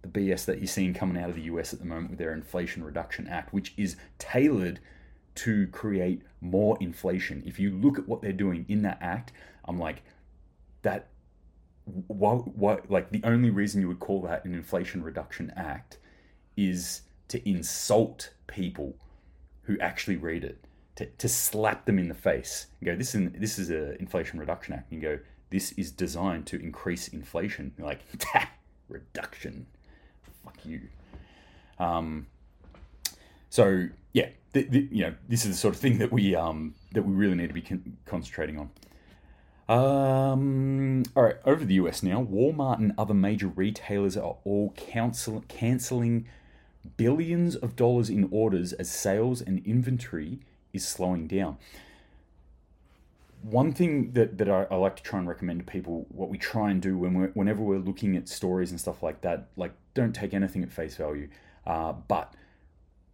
the 0.00 0.08
BS 0.08 0.46
that 0.46 0.58
you're 0.58 0.66
seeing 0.66 0.94
coming 0.94 1.22
out 1.22 1.28
of 1.28 1.36
the 1.36 1.42
US 1.42 1.74
at 1.74 1.78
the 1.78 1.84
moment 1.84 2.08
with 2.08 2.18
their 2.18 2.32
Inflation 2.32 2.82
Reduction 2.82 3.28
Act, 3.28 3.52
which 3.52 3.74
is 3.76 3.96
tailored 4.18 4.80
to 5.34 5.66
create 5.66 6.22
more 6.40 6.78
inflation. 6.80 7.42
If 7.44 7.58
you 7.58 7.70
look 7.70 7.98
at 7.98 8.08
what 8.08 8.22
they're 8.22 8.32
doing 8.32 8.64
in 8.66 8.80
that 8.82 8.96
act, 9.02 9.32
I'm 9.66 9.78
like, 9.78 10.02
that 10.82 11.08
what 11.84 12.90
like 12.90 13.10
the 13.10 13.20
only 13.24 13.50
reason 13.50 13.82
you 13.82 13.88
would 13.88 14.00
call 14.00 14.22
that 14.22 14.44
an 14.44 14.54
inflation 14.54 15.02
reduction 15.02 15.52
act 15.56 15.98
is 16.56 17.02
to 17.28 17.46
insult 17.48 18.32
people 18.46 18.96
who 19.62 19.78
actually 19.80 20.16
read 20.16 20.44
it 20.44 20.64
to, 20.96 21.06
to 21.06 21.28
slap 21.28 21.84
them 21.84 21.98
in 21.98 22.08
the 22.08 22.14
face 22.14 22.68
and 22.80 22.86
go, 22.86 22.96
this 22.96 23.14
is 23.14 23.30
this 23.32 23.58
is 23.58 23.68
an 23.68 23.98
Inflation 24.00 24.40
Reduction 24.40 24.72
Act. 24.74 24.90
And 24.90 25.02
go, 25.02 25.18
this 25.50 25.72
is 25.72 25.90
designed 25.90 26.46
to 26.46 26.60
increase 26.60 27.08
inflation. 27.08 27.72
Like, 27.78 28.00
reduction, 28.88 29.66
fuck 30.44 30.56
you. 30.64 30.82
Um, 31.78 32.26
so 33.50 33.88
yeah, 34.12 34.28
the, 34.52 34.64
the, 34.64 34.88
you 34.90 35.04
know, 35.04 35.14
this 35.28 35.44
is 35.44 35.52
the 35.52 35.56
sort 35.56 35.74
of 35.74 35.80
thing 35.80 35.98
that 35.98 36.12
we 36.12 36.34
um, 36.34 36.74
that 36.92 37.02
we 37.02 37.14
really 37.14 37.34
need 37.34 37.48
to 37.48 37.54
be 37.54 37.62
con- 37.62 37.96
concentrating 38.06 38.58
on. 38.58 38.70
Um, 39.68 41.02
all 41.14 41.24
right, 41.24 41.36
over 41.44 41.64
the 41.64 41.74
US 41.74 42.02
now. 42.02 42.24
Walmart 42.24 42.78
and 42.78 42.92
other 42.96 43.14
major 43.14 43.48
retailers 43.48 44.16
are 44.16 44.36
all 44.44 44.70
cancel- 44.76 45.44
canceling 45.48 46.26
billions 46.96 47.54
of 47.54 47.76
dollars 47.76 48.08
in 48.08 48.28
orders 48.30 48.72
as 48.74 48.90
sales 48.90 49.42
and 49.42 49.64
inventory 49.66 50.40
is 50.72 50.86
slowing 50.86 51.26
down. 51.26 51.58
One 53.42 53.72
thing 53.72 54.12
that, 54.12 54.38
that 54.38 54.48
I, 54.48 54.66
I, 54.70 54.76
like 54.76 54.96
to 54.96 55.02
try 55.02 55.18
and 55.18 55.28
recommend 55.28 55.60
to 55.60 55.64
people, 55.64 56.06
what 56.08 56.28
we 56.28 56.38
try 56.38 56.70
and 56.70 56.82
do 56.82 56.98
when 56.98 57.14
we're, 57.14 57.28
whenever 57.28 57.62
we're 57.62 57.78
looking 57.78 58.16
at 58.16 58.28
stories 58.28 58.70
and 58.70 58.80
stuff 58.80 59.02
like 59.02 59.20
that, 59.22 59.48
like 59.56 59.72
don't 59.94 60.14
take 60.14 60.34
anything 60.34 60.62
at 60.62 60.72
face 60.72 60.96
value, 60.96 61.28
uh, 61.66 61.92
but 61.92 62.34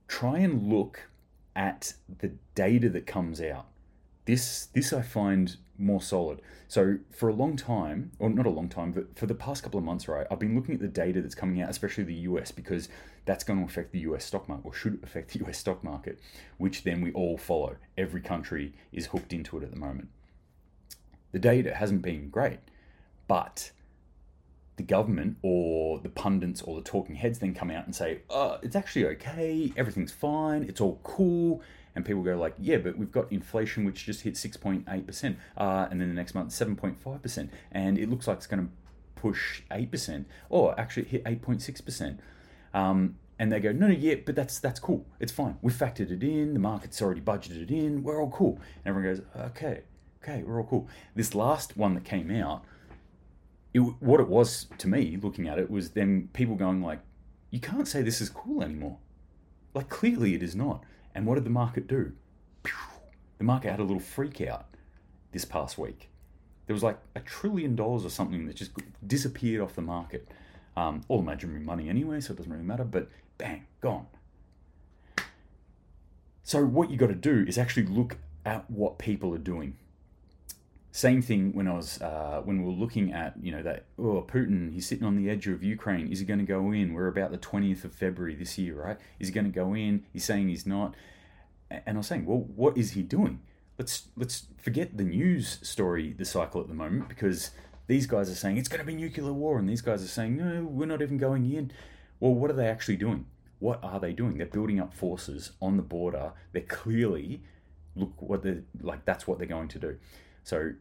try 0.08 0.38
and 0.38 0.68
look 0.68 1.08
at 1.56 1.94
the 2.18 2.32
data 2.54 2.88
that 2.90 3.06
comes 3.06 3.40
out. 3.40 3.66
This 4.24 4.66
this 4.66 4.92
I 4.92 5.02
find 5.02 5.56
more 5.78 6.00
solid. 6.00 6.40
So 6.68 6.98
for 7.10 7.28
a 7.28 7.34
long 7.34 7.56
time, 7.56 8.12
or 8.18 8.30
not 8.30 8.46
a 8.46 8.50
long 8.50 8.68
time, 8.68 8.92
but 8.92 9.16
for 9.18 9.26
the 9.26 9.34
past 9.34 9.62
couple 9.62 9.78
of 9.78 9.84
months, 9.84 10.08
right, 10.08 10.26
I've 10.30 10.38
been 10.38 10.54
looking 10.54 10.74
at 10.74 10.80
the 10.80 10.88
data 10.88 11.20
that's 11.20 11.34
coming 11.34 11.60
out, 11.60 11.70
especially 11.70 12.04
the 12.04 12.14
US, 12.14 12.50
because 12.52 12.88
that's 13.24 13.44
going 13.44 13.58
to 13.58 13.64
affect 13.64 13.92
the 13.92 14.00
US 14.00 14.24
stock 14.24 14.48
market, 14.48 14.66
or 14.66 14.72
should 14.72 15.00
affect 15.02 15.32
the 15.32 15.44
US 15.46 15.58
stock 15.58 15.82
market, 15.82 16.18
which 16.58 16.84
then 16.84 17.00
we 17.00 17.12
all 17.12 17.36
follow. 17.36 17.76
Every 17.98 18.20
country 18.20 18.74
is 18.92 19.06
hooked 19.06 19.32
into 19.32 19.58
it 19.58 19.64
at 19.64 19.70
the 19.70 19.78
moment. 19.78 20.08
The 21.32 21.38
data 21.38 21.74
hasn't 21.74 22.02
been 22.02 22.30
great, 22.30 22.60
but 23.26 23.72
the 24.76 24.82
government 24.82 25.36
or 25.42 25.98
the 26.00 26.08
pundits 26.08 26.62
or 26.62 26.76
the 26.76 26.82
talking 26.82 27.14
heads 27.14 27.38
then 27.38 27.54
come 27.54 27.70
out 27.70 27.84
and 27.84 27.94
say, 27.94 28.20
oh, 28.30 28.58
it's 28.62 28.76
actually 28.76 29.06
okay, 29.06 29.72
everything's 29.76 30.12
fine, 30.12 30.64
it's 30.64 30.80
all 30.80 31.00
cool, 31.02 31.62
and 31.94 32.04
people 32.04 32.22
go 32.22 32.36
like, 32.36 32.54
yeah, 32.58 32.78
but 32.78 32.98
we've 32.98 33.12
got 33.12 33.30
inflation 33.30 33.84
which 33.84 34.04
just 34.04 34.22
hit 34.22 34.34
6.8%, 34.34 35.36
uh, 35.56 35.88
and 35.90 36.00
then 36.00 36.08
the 36.08 36.14
next 36.14 36.34
month 36.34 36.50
7.5%, 36.50 37.48
and 37.72 37.98
it 37.98 38.10
looks 38.10 38.26
like 38.26 38.38
it's 38.38 38.46
going 38.46 38.66
to 38.66 38.72
push 39.14 39.62
8%, 39.70 40.24
or 40.50 40.78
actually 40.78 41.04
hit 41.04 41.24
8.6%. 41.24 42.18
Um, 42.72 43.16
and 43.38 43.52
they 43.52 43.60
go, 43.60 43.72
no, 43.72 43.88
no, 43.88 43.94
yeah, 43.94 44.16
but 44.24 44.36
that's 44.36 44.60
that's 44.60 44.78
cool. 44.78 45.06
It's 45.18 45.32
fine. 45.32 45.56
We've 45.60 45.74
factored 45.74 46.10
it 46.10 46.22
in. 46.22 46.54
The 46.54 46.60
market's 46.60 47.02
already 47.02 47.20
budgeted 47.20 47.70
in. 47.70 48.02
We're 48.04 48.20
all 48.20 48.30
cool. 48.30 48.60
And 48.84 48.96
everyone 48.96 49.16
goes, 49.16 49.24
okay, 49.48 49.82
okay, 50.22 50.42
we're 50.44 50.58
all 50.58 50.66
cool. 50.66 50.88
This 51.16 51.34
last 51.34 51.76
one 51.76 51.94
that 51.94 52.04
came 52.04 52.30
out, 52.30 52.64
it, 53.72 53.80
what 53.80 54.20
it 54.20 54.28
was 54.28 54.66
to 54.78 54.88
me, 54.88 55.18
looking 55.20 55.48
at 55.48 55.58
it, 55.58 55.68
was 55.70 55.90
then 55.90 56.28
people 56.32 56.54
going 56.54 56.80
like, 56.80 57.00
you 57.50 57.60
can't 57.60 57.88
say 57.88 58.02
this 58.02 58.20
is 58.20 58.30
cool 58.30 58.62
anymore. 58.62 58.98
Like 59.74 59.88
clearly 59.88 60.34
it 60.34 60.42
is 60.42 60.54
not. 60.54 60.84
And 61.14 61.26
what 61.26 61.36
did 61.36 61.44
the 61.44 61.50
market 61.50 61.86
do? 61.86 62.12
The 63.38 63.44
market 63.44 63.70
had 63.70 63.80
a 63.80 63.84
little 63.84 64.00
freak 64.00 64.40
out 64.40 64.66
this 65.32 65.44
past 65.44 65.76
week. 65.78 66.08
There 66.66 66.74
was 66.74 66.82
like 66.82 66.98
a 67.14 67.20
trillion 67.20 67.76
dollars 67.76 68.04
or 68.04 68.10
something 68.10 68.46
that 68.46 68.56
just 68.56 68.70
disappeared 69.06 69.60
off 69.60 69.74
the 69.74 69.82
market. 69.82 70.28
Um, 70.76 71.02
all 71.08 71.20
imaginary 71.20 71.60
money 71.60 71.88
anyway, 71.88 72.20
so 72.20 72.32
it 72.32 72.36
doesn't 72.36 72.50
really 72.50 72.64
matter, 72.64 72.84
but 72.84 73.08
bang, 73.38 73.66
gone. 73.80 74.06
So, 76.42 76.64
what 76.64 76.90
you 76.90 76.96
got 76.96 77.08
to 77.08 77.14
do 77.14 77.44
is 77.46 77.58
actually 77.58 77.86
look 77.86 78.16
at 78.44 78.68
what 78.70 78.98
people 78.98 79.32
are 79.34 79.38
doing. 79.38 79.76
Same 80.96 81.22
thing 81.22 81.52
when 81.54 81.66
I 81.66 81.74
was 81.74 82.00
uh, 82.00 82.40
when 82.44 82.60
we 82.60 82.66
were 82.66 82.78
looking 82.78 83.12
at 83.12 83.34
you 83.42 83.50
know 83.50 83.62
that 83.64 83.86
oh 83.98 84.24
Putin 84.26 84.72
he's 84.72 84.86
sitting 84.86 85.04
on 85.04 85.16
the 85.16 85.28
edge 85.28 85.48
of 85.48 85.64
Ukraine 85.64 86.12
is 86.12 86.20
he 86.20 86.24
going 86.24 86.38
to 86.38 86.44
go 86.44 86.70
in? 86.70 86.94
We're 86.94 87.08
about 87.08 87.32
the 87.32 87.36
twentieth 87.36 87.84
of 87.84 87.92
February 87.92 88.36
this 88.36 88.56
year, 88.58 88.80
right? 88.80 88.98
Is 89.18 89.28
he 89.28 89.34
going 89.34 89.46
to 89.46 89.50
go 89.50 89.74
in? 89.74 90.04
He's 90.12 90.24
saying 90.24 90.48
he's 90.48 90.66
not, 90.66 90.94
and 91.68 91.82
I 91.86 91.98
was 91.98 92.06
saying, 92.06 92.26
well, 92.26 92.46
what 92.54 92.78
is 92.78 92.92
he 92.92 93.02
doing? 93.02 93.40
let's 93.78 94.08
let's 94.16 94.46
forget 94.58 94.96
the 94.96 95.04
news 95.04 95.58
story, 95.62 96.12
the 96.12 96.24
cycle 96.24 96.60
at 96.60 96.68
the 96.68 96.74
moment, 96.74 97.08
because 97.08 97.50
these 97.86 98.06
guys 98.06 98.30
are 98.30 98.34
saying 98.34 98.56
it's 98.56 98.68
going 98.68 98.80
to 98.80 98.86
be 98.86 98.94
nuclear 98.94 99.32
war, 99.32 99.58
and 99.58 99.68
these 99.68 99.82
guys 99.82 100.02
are 100.02 100.08
saying 100.08 100.36
no, 100.36 100.64
we're 100.64 100.86
not 100.86 101.02
even 101.02 101.18
going 101.18 101.50
in. 101.52 101.70
Well, 102.20 102.34
what 102.34 102.50
are 102.50 102.54
they 102.54 102.68
actually 102.68 102.96
doing? 102.96 103.26
What 103.58 103.82
are 103.82 104.00
they 104.00 104.12
doing? 104.12 104.38
They're 104.38 104.46
building 104.46 104.80
up 104.80 104.94
forces 104.94 105.52
on 105.60 105.76
the 105.76 105.82
border. 105.82 106.32
They're 106.52 106.62
clearly 106.62 107.42
look 107.96 108.20
what 108.20 108.42
they're 108.42 108.62
like. 108.80 109.04
That's 109.04 109.26
what 109.26 109.38
they're 109.38 109.46
going 109.46 109.68
to 109.68 109.78
do. 109.78 109.96
So 110.42 110.72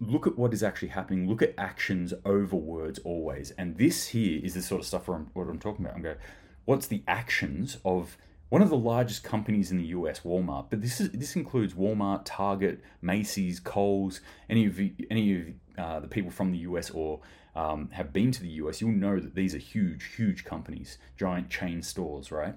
look 0.00 0.26
at 0.26 0.38
what 0.38 0.52
is 0.52 0.62
actually 0.62 0.88
happening. 0.88 1.28
Look 1.28 1.42
at 1.42 1.54
actions 1.56 2.12
over 2.24 2.56
words 2.56 2.98
always. 3.00 3.52
And 3.52 3.76
this 3.78 4.08
here 4.08 4.40
is 4.42 4.54
the 4.54 4.62
sort 4.62 4.80
of 4.80 4.86
stuff 4.86 5.08
where 5.08 5.18
I'm, 5.18 5.30
what 5.32 5.48
I'm 5.48 5.58
talking 5.58 5.84
about. 5.84 5.96
I'm 5.96 6.02
going, 6.02 6.16
what's 6.64 6.86
the 6.86 7.02
actions 7.06 7.78
of 7.84 8.16
one 8.48 8.62
of 8.62 8.68
the 8.68 8.76
largest 8.76 9.24
companies 9.24 9.70
in 9.70 9.78
the 9.78 9.86
US, 9.86 10.20
Walmart, 10.20 10.66
but 10.70 10.80
this 10.80 11.00
is 11.00 11.10
this 11.10 11.34
includes 11.34 11.74
Walmart, 11.74 12.22
Target, 12.24 12.82
Macy's, 13.02 13.58
Kohl's, 13.58 14.20
any 14.48 14.66
of 14.66 14.76
the, 14.76 14.94
any 15.10 15.34
of 15.34 15.46
uh, 15.76 16.00
the 16.00 16.08
people 16.08 16.30
from 16.30 16.52
the 16.52 16.58
US 16.58 16.90
or 16.90 17.20
um, 17.56 17.88
have 17.92 18.12
been 18.12 18.30
to 18.32 18.42
the 18.42 18.50
US, 18.50 18.80
you'll 18.80 18.92
know 18.92 19.18
that 19.18 19.34
these 19.34 19.54
are 19.54 19.58
huge, 19.58 20.14
huge 20.16 20.44
companies, 20.44 20.98
giant 21.16 21.50
chain 21.50 21.82
stores, 21.82 22.30
right? 22.30 22.54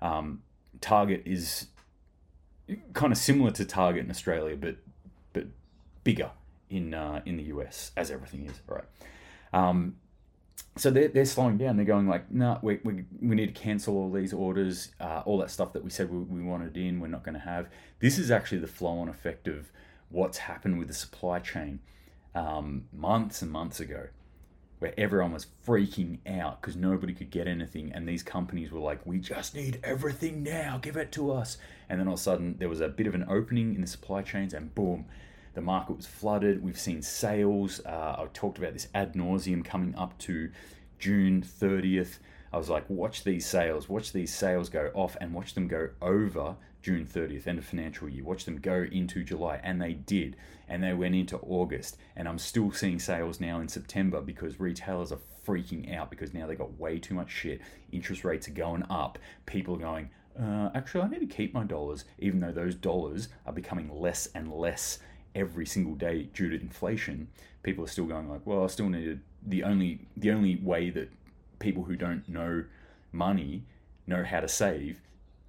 Um, 0.00 0.42
Target 0.80 1.22
is 1.24 1.68
kind 2.94 3.12
of 3.12 3.18
similar 3.18 3.50
to 3.52 3.64
Target 3.64 4.04
in 4.04 4.10
Australia, 4.10 4.56
but 4.56 4.76
but 5.32 5.46
bigger 6.04 6.30
in 6.72 6.94
uh, 6.94 7.22
in 7.26 7.36
the 7.36 7.44
US, 7.44 7.92
as 7.96 8.10
everything 8.10 8.46
is, 8.46 8.60
right? 8.66 8.84
Um, 9.52 9.96
so 10.76 10.90
they're, 10.90 11.08
they're 11.08 11.24
slowing 11.24 11.58
down. 11.58 11.76
They're 11.76 11.84
going 11.84 12.08
like, 12.08 12.30
no, 12.30 12.54
nah, 12.54 12.58
we, 12.62 12.80
we, 12.82 13.04
we 13.20 13.36
need 13.36 13.54
to 13.54 13.60
cancel 13.60 13.96
all 13.96 14.10
these 14.10 14.32
orders, 14.32 14.88
uh, 15.00 15.22
all 15.26 15.38
that 15.38 15.50
stuff 15.50 15.74
that 15.74 15.84
we 15.84 15.90
said 15.90 16.10
we, 16.10 16.18
we 16.18 16.42
wanted 16.42 16.76
in, 16.76 16.98
we're 17.00 17.08
not 17.08 17.24
going 17.24 17.34
to 17.34 17.40
have. 17.40 17.68
This 18.00 18.18
is 18.18 18.30
actually 18.30 18.58
the 18.58 18.66
flow-on 18.66 19.08
effect 19.08 19.48
of 19.48 19.70
what's 20.08 20.38
happened 20.38 20.78
with 20.78 20.88
the 20.88 20.94
supply 20.94 21.40
chain 21.40 21.80
um, 22.34 22.86
months 22.92 23.42
and 23.42 23.50
months 23.50 23.80
ago, 23.80 24.08
where 24.78 24.94
everyone 24.96 25.32
was 25.32 25.46
freaking 25.66 26.18
out 26.26 26.62
because 26.62 26.74
nobody 26.74 27.12
could 27.12 27.30
get 27.30 27.46
anything, 27.46 27.92
and 27.92 28.08
these 28.08 28.22
companies 28.22 28.72
were 28.72 28.80
like, 28.80 29.04
we 29.04 29.18
just 29.18 29.54
need 29.54 29.78
everything 29.84 30.42
now, 30.42 30.78
give 30.80 30.96
it 30.96 31.12
to 31.12 31.32
us. 31.32 31.58
And 31.90 32.00
then 32.00 32.08
all 32.08 32.14
of 32.14 32.20
a 32.20 32.22
sudden, 32.22 32.56
there 32.58 32.70
was 32.70 32.80
a 32.80 32.88
bit 32.88 33.06
of 33.06 33.14
an 33.14 33.26
opening 33.28 33.74
in 33.74 33.82
the 33.82 33.86
supply 33.86 34.22
chains, 34.22 34.54
and 34.54 34.74
boom, 34.74 35.04
the 35.54 35.60
market 35.60 35.96
was 35.96 36.06
flooded. 36.06 36.62
We've 36.62 36.78
seen 36.78 37.02
sales. 37.02 37.80
Uh, 37.84 38.16
I 38.18 38.26
talked 38.32 38.58
about 38.58 38.72
this 38.72 38.88
ad 38.94 39.14
nauseum 39.14 39.64
coming 39.64 39.94
up 39.94 40.18
to 40.18 40.50
June 40.98 41.42
30th. 41.42 42.18
I 42.52 42.58
was 42.58 42.68
like, 42.68 42.88
watch 42.90 43.24
these 43.24 43.46
sales, 43.46 43.88
watch 43.88 44.12
these 44.12 44.34
sales 44.34 44.68
go 44.68 44.90
off 44.92 45.16
and 45.20 45.32
watch 45.32 45.54
them 45.54 45.68
go 45.68 45.88
over 46.02 46.56
June 46.82 47.06
30th, 47.06 47.46
end 47.46 47.58
of 47.58 47.64
financial 47.64 48.08
year. 48.08 48.24
Watch 48.24 48.44
them 48.44 48.58
go 48.58 48.86
into 48.90 49.24
July. 49.24 49.60
And 49.62 49.80
they 49.80 49.94
did. 49.94 50.36
And 50.68 50.82
they 50.82 50.92
went 50.92 51.14
into 51.14 51.38
August. 51.38 51.96
And 52.16 52.28
I'm 52.28 52.38
still 52.38 52.72
seeing 52.72 52.98
sales 52.98 53.40
now 53.40 53.60
in 53.60 53.68
September 53.68 54.20
because 54.20 54.60
retailers 54.60 55.12
are 55.12 55.20
freaking 55.46 55.94
out 55.96 56.10
because 56.10 56.34
now 56.34 56.46
they 56.46 56.54
got 56.54 56.78
way 56.78 56.98
too 56.98 57.14
much 57.14 57.30
shit. 57.30 57.60
Interest 57.90 58.24
rates 58.24 58.48
are 58.48 58.52
going 58.52 58.84
up. 58.90 59.18
People 59.46 59.76
are 59.76 59.78
going, 59.78 60.10
uh, 60.38 60.70
actually, 60.74 61.02
I 61.02 61.08
need 61.08 61.20
to 61.20 61.34
keep 61.34 61.54
my 61.54 61.64
dollars, 61.64 62.04
even 62.18 62.40
though 62.40 62.52
those 62.52 62.74
dollars 62.74 63.28
are 63.46 63.52
becoming 63.52 63.88
less 63.88 64.26
and 64.34 64.52
less 64.52 64.98
every 65.34 65.66
single 65.66 65.94
day 65.94 66.28
due 66.34 66.50
to 66.50 66.60
inflation, 66.60 67.28
people 67.62 67.84
are 67.84 67.88
still 67.88 68.04
going 68.04 68.28
like, 68.28 68.40
well, 68.44 68.64
I 68.64 68.66
still 68.68 68.88
need 68.88 69.20
the 69.46 69.64
only 69.64 70.06
the 70.16 70.30
only 70.30 70.56
way 70.56 70.90
that 70.90 71.10
people 71.58 71.84
who 71.84 71.96
don't 71.96 72.28
know 72.28 72.64
money 73.12 73.64
know 74.06 74.24
how 74.24 74.40
to 74.40 74.48
save 74.48 75.00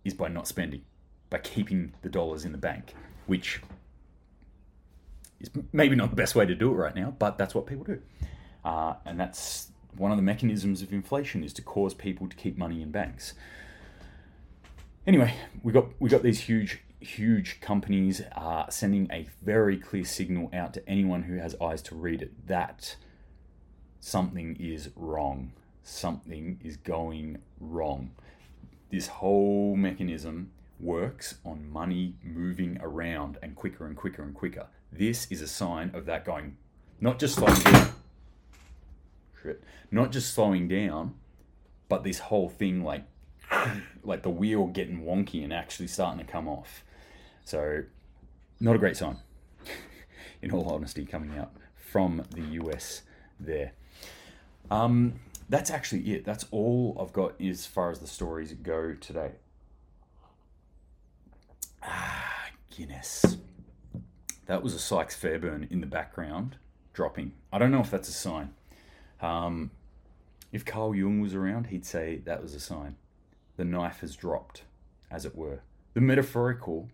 is 0.04 0.14
by 0.14 0.28
not 0.28 0.48
spending, 0.48 0.82
by 1.30 1.40
keeping 1.40 1.94
the 2.02 2.10
dollars 2.10 2.46
in 2.46 2.52
the 2.52 2.58
bank, 2.58 2.94
which 3.26 3.62
is 5.40 5.50
maybe 5.72 5.96
not 5.96 6.10
the 6.10 6.16
best 6.16 6.36
way 6.36 6.46
to 6.46 6.56
do 6.56 6.72
it 6.72 6.76
right 6.76 6.96
now, 6.96 7.16
but 7.18 7.38
that's 7.38 7.56
what 7.56 7.66
people 7.66 7.84
do, 7.84 8.00
uh, 8.64 8.96
and 9.06 9.20
that's 9.20 9.68
one 9.98 10.12
of 10.12 10.18
the 10.18 10.24
mechanisms 10.24 10.82
of 10.82 10.92
inflation 10.92 11.44
is 11.44 11.54
to 11.54 11.62
cause 11.62 11.94
people 11.94 12.28
to 12.28 12.36
keep 12.36 12.58
money 12.58 12.82
in 12.82 12.92
banks. 12.92 13.34
Anyway, 15.06 15.34
we 15.62 15.72
got 15.72 15.86
we 16.00 16.10
got 16.10 16.24
these 16.24 16.42
huge 16.42 16.82
huge 17.04 17.60
companies 17.62 18.22
are 18.36 18.70
sending 18.72 19.10
a 19.12 19.28
very 19.42 19.78
clear 19.78 20.06
signal 20.06 20.50
out 20.54 20.74
to 20.74 20.90
anyone 20.90 21.24
who 21.24 21.38
has 21.38 21.56
eyes 21.62 21.82
to 21.84 21.96
read 21.96 22.22
it 22.22 22.48
that 22.48 22.96
something 24.00 24.56
is 24.60 24.90
wrong. 24.96 25.54
Something 25.84 26.60
is 26.64 26.78
going 26.78 27.40
wrong. 27.60 28.12
This 28.92 29.08
whole 29.08 29.76
mechanism 29.76 30.52
works 30.80 31.36
on 31.46 31.70
money 31.70 32.16
moving 32.24 32.78
around 32.82 33.38
and 33.42 33.56
quicker 33.56 33.86
and 33.86 33.96
quicker 33.96 34.24
and 34.24 34.34
quicker. 34.34 34.68
This 34.92 35.32
is 35.32 35.42
a 35.42 35.48
sign 35.48 35.92
of 35.94 36.06
that 36.06 36.26
going, 36.26 36.58
not 37.00 37.20
just 37.20 37.36
slowing 37.36 37.60
down, 37.62 37.94
shit, 39.42 39.64
not 39.92 40.12
just 40.12 40.34
slowing 40.34 40.68
down, 40.68 41.16
but 41.90 42.04
this 42.04 42.20
whole 42.20 42.50
thing 42.50 42.84
like 42.84 43.04
like 44.04 44.24
the 44.24 44.30
wheel 44.30 44.68
getting 44.68 45.04
wonky 45.04 45.44
and 45.44 45.54
actually 45.54 45.88
starting 45.88 46.24
to 46.24 46.32
come 46.32 46.48
off. 46.48 46.84
So, 47.46 47.84
not 48.60 48.76
a 48.76 48.80
great 48.80 48.98
sign, 48.98 49.18
in 50.42 50.52
all 50.52 50.70
honesty, 50.70 51.06
coming 51.06 51.38
out 51.38 51.52
from 51.76 52.24
the 52.32 52.42
US 52.64 53.04
there. 53.40 53.74
Um, 54.72 55.20
that's 55.50 55.70
actually 55.70 56.14
it. 56.14 56.26
That's 56.26 56.46
all 56.52 56.98
I've 57.00 57.14
got 57.14 57.40
as 57.42 57.66
far 57.66 57.92
as 57.92 58.00
the 58.00 58.08
stories 58.08 58.54
go 58.54 58.94
today. 58.94 59.34
Ah, 61.84 62.48
Guinness. 62.76 63.38
That 64.46 64.64
was 64.64 64.74
a 64.74 64.80
Sykes 64.80 65.16
Fairbairn 65.16 65.68
in 65.70 65.82
the 65.82 65.88
background 65.88 66.58
dropping. 66.94 67.34
I 67.52 67.58
don't 67.60 67.72
know 67.72 67.82
if 67.82 67.92
that's 67.92 68.10
a 68.10 68.14
sign. 68.14 68.54
Um, 69.22 69.72
if 70.52 70.66
Carl 70.66 70.96
Jung 70.96 71.22
was 71.22 71.34
around, 71.34 71.68
he'd 71.68 71.86
say 71.86 72.22
that 72.26 72.42
was 72.42 72.54
a 72.54 72.60
sign. 72.60 72.96
The 73.58 73.66
knife 73.66 74.00
has 74.00 74.16
dropped, 74.16 74.64
as 75.12 75.26
it 75.26 75.36
were. 75.36 75.62
The 75.94 76.02
metaphorical 76.02 76.90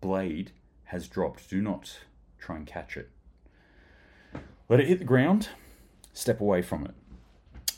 blade 0.00 0.52
has 0.84 1.08
dropped. 1.08 1.48
Do 1.48 1.60
not 1.60 2.00
try 2.38 2.56
and 2.56 2.66
catch 2.66 2.96
it. 2.96 3.10
Let 4.68 4.80
it 4.80 4.86
hit 4.86 4.98
the 4.98 5.04
ground, 5.04 5.48
step 6.12 6.40
away 6.40 6.62
from 6.62 6.84
it. 6.84 6.94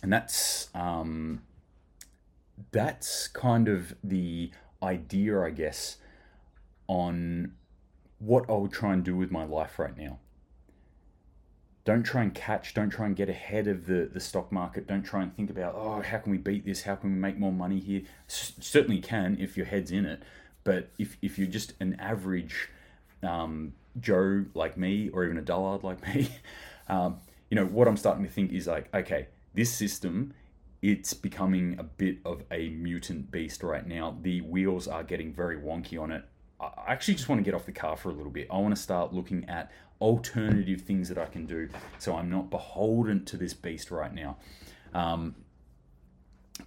And 0.03 0.13
that's 0.13 0.69
um, 0.75 1.43
that's 2.71 3.29
kind 3.29 3.69
of 3.69 3.95
the 4.03 4.51
idea, 4.83 5.41
I 5.41 5.51
guess, 5.51 5.99
on 6.87 7.53
what 8.19 8.49
I 8.49 8.55
would 8.55 8.73
try 8.73 8.93
and 8.93 9.05
do 9.05 9.17
with 9.17 9.31
my 9.31 9.45
life 9.45 9.79
right 9.79 9.97
now. 9.97 10.19
Don't 11.85 12.05
try 12.05 12.23
and 12.23 12.33
catch, 12.33 12.75
don't 12.75 12.91
try 12.91 13.07
and 13.07 13.17
get 13.17 13.29
ahead 13.29 13.67
of 13.67 13.87
the, 13.87 14.09
the 14.13 14.21
stock 14.21 14.53
market. 14.53 14.87
Don't 14.87 15.03
try 15.03 15.23
and 15.23 15.35
think 15.35 15.51
about, 15.51 15.75
oh, 15.77 16.01
how 16.01 16.19
can 16.19 16.31
we 16.31 16.39
beat 16.39 16.65
this? 16.65 16.83
How 16.83 16.95
can 16.95 17.13
we 17.13 17.19
make 17.19 17.39
more 17.39 17.51
money 17.53 17.81
here? 17.81 18.03
S- 18.29 18.53
certainly 18.61 19.01
can 19.01 19.37
if 19.41 19.57
your 19.57 19.67
head's 19.67 19.91
in 19.91 20.07
it. 20.07 20.23
But 20.65 20.91
if, 20.99 21.17
if 21.23 21.39
you're 21.39 21.49
just 21.49 21.75
an 21.81 21.97
average 21.99 22.69
um, 23.23 23.73
Joe 24.01 24.45
like 24.55 24.77
me, 24.77 25.11
or 25.11 25.25
even 25.25 25.39
a 25.39 25.43
dullard 25.43 25.83
like 25.83 26.07
me, 26.07 26.29
um, 26.89 27.19
you 27.51 27.57
know, 27.57 27.67
what 27.67 27.89
I'm 27.89 27.97
starting 27.97 28.25
to 28.25 28.31
think 28.31 28.53
is 28.53 28.67
like, 28.67 28.93
okay, 28.95 29.29
this 29.55 29.73
system, 29.73 30.35
it's 30.81 31.15
becoming 31.15 31.77
a 31.79 31.83
bit 31.83 32.19
of 32.25 32.43
a 32.51 32.71
mutant 32.71 33.31
beast 33.31 33.63
right 33.63 33.87
now. 33.87 34.17
The 34.23 34.41
wheels 34.41 34.89
are 34.89 35.03
getting 35.03 35.33
very 35.33 35.57
wonky 35.57 36.01
on 36.01 36.11
it. 36.11 36.25
I 36.61 36.93
actually 36.93 37.15
just 37.15 37.29
want 37.29 37.41
to 37.41 37.45
get 37.45 37.55
off 37.55 37.67
the 37.67 37.73
car 37.73 37.97
for 37.97 38.09
a 38.09 38.13
little 38.13 38.31
bit. 38.31 38.49
I 38.51 38.57
want 38.59 38.75
to 38.75 38.81
start 38.81 39.13
looking 39.13 39.49
at 39.49 39.71
alternative 40.01 40.81
things 40.81 41.09
that 41.09 41.19
I 41.19 41.27
can 41.27 41.47
do 41.47 41.69
so 41.99 42.17
I'm 42.17 42.29
not 42.29 42.51
beholden 42.51 43.25
to 43.27 43.37
this 43.37 43.55
beast 43.55 43.91
right 43.91 44.13
now. 44.13 44.37
Um, 44.95 45.35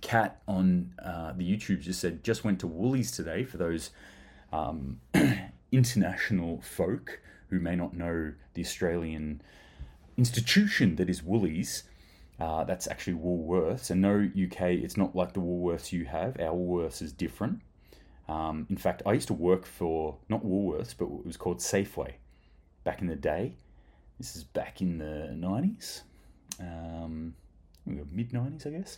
Kat 0.02 0.42
on 0.48 0.94
uh, 1.04 1.34
the 1.34 1.50
YouTube 1.50 1.82
just 1.82 2.00
said, 2.00 2.24
just 2.24 2.44
went 2.44 2.60
to 2.60 2.68
Woolies 2.68 3.12
today 3.12 3.44
for 3.44 3.58
those 3.58 3.92
um, 4.52 5.00
international 5.72 6.62
folk 6.62 7.20
who 7.50 7.60
may 7.60 7.76
not 7.76 7.94
know 7.96 8.34
the 8.54 8.62
Australian 8.62 9.42
institution 10.18 10.96
that 10.96 11.10
is 11.10 11.24
Woolies. 11.24 11.84
Uh, 12.40 12.64
that's 12.66 12.88
actually 12.88 13.14
Woolworths. 13.14 13.90
And 13.90 14.02
no, 14.02 14.30
UK, 14.46 14.62
it's 14.84 14.98
not 14.98 15.16
like 15.16 15.34
the 15.34 15.40
Woolworths 15.40 15.92
you 15.92 16.06
have. 16.06 16.40
Our 16.40 16.54
Woolworths 16.54 17.02
is 17.02 17.14
different. 17.14 17.62
Um, 18.28 18.66
in 18.70 18.78
fact, 18.78 19.04
I 19.06 19.14
used 19.14 19.28
to 19.28 19.34
work 19.34 19.66
for 19.66 20.18
not 20.30 20.44
Woolworths, 20.44 20.96
but 20.98 21.06
it 21.06 21.26
was 21.26 21.38
called 21.38 21.60
Safeway 21.60 22.14
back 22.84 23.02
in 23.02 23.08
the 23.08 23.16
day. 23.16 23.56
This 24.18 24.36
is 24.36 24.44
back 24.44 24.82
in 24.82 24.98
the 24.98 25.30
90s, 25.34 26.02
um, 26.60 27.36
mid 27.86 28.32
90s, 28.32 28.66
I 28.66 28.70
guess 28.72 28.98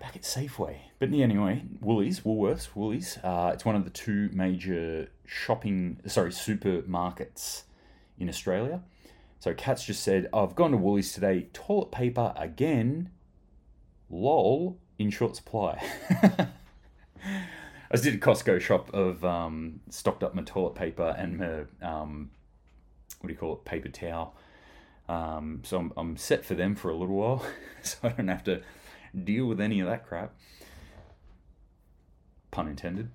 back 0.00 0.16
at 0.16 0.22
Safeway. 0.22 0.76
But 0.98 1.12
anyway, 1.12 1.62
Woolies, 1.80 2.20
Woolworths, 2.20 2.74
Woolies. 2.74 3.18
Uh, 3.22 3.50
it's 3.52 3.64
one 3.64 3.76
of 3.76 3.84
the 3.84 3.90
two 3.90 4.30
major 4.32 5.08
shopping, 5.26 6.00
sorry, 6.06 6.30
supermarkets 6.30 7.62
in 8.18 8.28
Australia. 8.28 8.82
So 9.40 9.52
Kat's 9.54 9.84
just 9.84 10.02
said, 10.02 10.28
I've 10.32 10.54
gone 10.54 10.70
to 10.70 10.76
Woolies 10.76 11.12
today. 11.12 11.48
Toilet 11.52 11.90
paper 11.90 12.32
again. 12.36 13.10
Lol, 14.10 14.78
in 14.98 15.10
short 15.10 15.36
supply. 15.36 15.82
I 16.10 16.48
just 17.92 18.04
did 18.04 18.14
a 18.14 18.18
Costco 18.18 18.60
shop 18.60 18.92
of 18.94 19.24
um, 19.24 19.80
stocked 19.90 20.22
up 20.22 20.34
my 20.34 20.42
toilet 20.42 20.74
paper 20.74 21.14
and 21.18 21.38
my 21.38 21.64
um, 21.82 22.30
what 23.20 23.28
do 23.28 23.32
you 23.32 23.38
call 23.38 23.54
it, 23.54 23.64
paper 23.64 23.88
towel. 23.88 24.34
Um, 25.08 25.60
so 25.64 25.78
I'm, 25.78 25.92
I'm 25.96 26.16
set 26.16 26.44
for 26.44 26.54
them 26.54 26.74
for 26.74 26.90
a 26.90 26.94
little 26.96 27.14
while, 27.14 27.44
so 27.82 27.98
I 28.02 28.08
don't 28.10 28.28
have 28.28 28.44
to 28.44 28.62
deal 29.22 29.46
with 29.46 29.60
any 29.60 29.80
of 29.80 29.86
that 29.86 30.06
crap. 30.06 30.34
Pun 32.50 32.68
intended. 32.68 33.10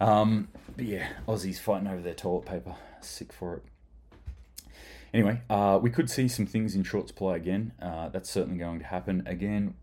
Um, 0.00 0.48
but 0.76 0.86
yeah, 0.86 1.08
Aussies 1.28 1.58
fighting 1.58 1.88
over 1.88 2.00
their 2.00 2.14
toilet 2.14 2.46
paper. 2.46 2.74
Sick 3.00 3.32
for 3.32 3.56
it. 3.56 3.62
Anyway, 5.12 5.40
uh, 5.50 5.78
we 5.82 5.90
could 5.90 6.08
see 6.08 6.28
some 6.28 6.46
things 6.46 6.74
in 6.74 6.84
short 6.84 7.08
supply 7.08 7.36
again. 7.36 7.72
Uh, 7.82 8.08
that's 8.08 8.30
certainly 8.30 8.58
going 8.58 8.78
to 8.78 8.86
happen 8.86 9.22
again. 9.26 9.74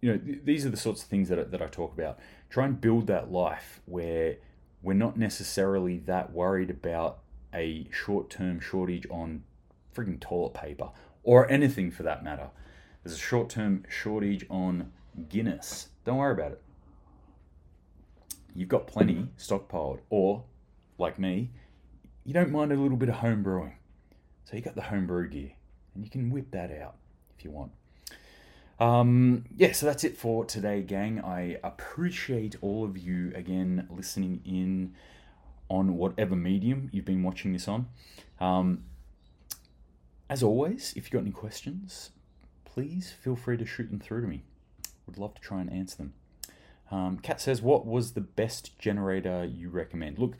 You 0.00 0.12
know, 0.12 0.18
th- 0.18 0.40
these 0.44 0.66
are 0.66 0.70
the 0.70 0.76
sorts 0.76 1.02
of 1.02 1.08
things 1.08 1.28
that 1.30 1.38
I, 1.38 1.44
that 1.44 1.62
I 1.62 1.66
talk 1.66 1.94
about. 1.94 2.18
Try 2.50 2.66
and 2.66 2.80
build 2.80 3.06
that 3.06 3.32
life 3.32 3.80
where 3.86 4.36
we're 4.82 4.92
not 4.92 5.16
necessarily 5.16 5.98
that 6.00 6.32
worried 6.32 6.70
about 6.70 7.20
a 7.54 7.88
short-term 7.90 8.60
shortage 8.60 9.06
on 9.10 9.44
freaking 9.94 10.20
toilet 10.20 10.52
paper 10.52 10.90
or 11.22 11.50
anything 11.50 11.90
for 11.90 12.02
that 12.02 12.22
matter. 12.22 12.50
There's 13.06 13.18
a 13.18 13.22
short-term 13.22 13.84
shortage 13.88 14.44
on 14.50 14.90
Guinness. 15.28 15.90
Don't 16.04 16.16
worry 16.16 16.32
about 16.32 16.50
it. 16.50 16.62
You've 18.52 18.68
got 18.68 18.88
plenty 18.88 19.28
stockpiled, 19.38 20.00
or 20.10 20.42
like 20.98 21.16
me, 21.16 21.52
you 22.24 22.34
don't 22.34 22.50
mind 22.50 22.72
a 22.72 22.74
little 22.74 22.96
bit 22.96 23.08
of 23.08 23.14
home 23.14 23.44
brewing. 23.44 23.74
So 24.42 24.56
you 24.56 24.60
got 24.60 24.74
the 24.74 24.82
homebrew 24.82 25.28
gear, 25.28 25.52
and 25.94 26.02
you 26.02 26.10
can 26.10 26.30
whip 26.30 26.50
that 26.50 26.72
out 26.72 26.96
if 27.38 27.44
you 27.44 27.52
want. 27.52 27.70
Um, 28.80 29.44
yeah, 29.56 29.70
so 29.70 29.86
that's 29.86 30.02
it 30.02 30.18
for 30.18 30.44
today, 30.44 30.82
gang. 30.82 31.20
I 31.20 31.60
appreciate 31.62 32.56
all 32.60 32.84
of 32.84 32.98
you 32.98 33.30
again 33.36 33.86
listening 33.88 34.40
in 34.44 34.96
on 35.68 35.96
whatever 35.96 36.34
medium 36.34 36.90
you've 36.92 37.04
been 37.04 37.22
watching 37.22 37.52
this 37.52 37.68
on. 37.68 37.86
Um, 38.40 38.82
as 40.28 40.42
always, 40.42 40.92
if 40.96 41.04
you've 41.04 41.12
got 41.12 41.20
any 41.20 41.30
questions, 41.30 42.10
please 42.76 43.14
feel 43.22 43.34
free 43.34 43.56
to 43.56 43.64
shoot 43.64 43.88
them 43.88 43.98
through 43.98 44.20
to 44.20 44.26
me. 44.26 44.42
Would 45.06 45.16
love 45.16 45.34
to 45.34 45.40
try 45.40 45.62
and 45.62 45.72
answer 45.72 45.96
them. 45.96 46.12
Um, 46.90 47.18
Kat 47.18 47.40
says, 47.40 47.62
What 47.62 47.86
was 47.86 48.12
the 48.12 48.20
best 48.20 48.78
generator 48.78 49.46
you 49.46 49.70
recommend? 49.70 50.18
Look, 50.18 50.34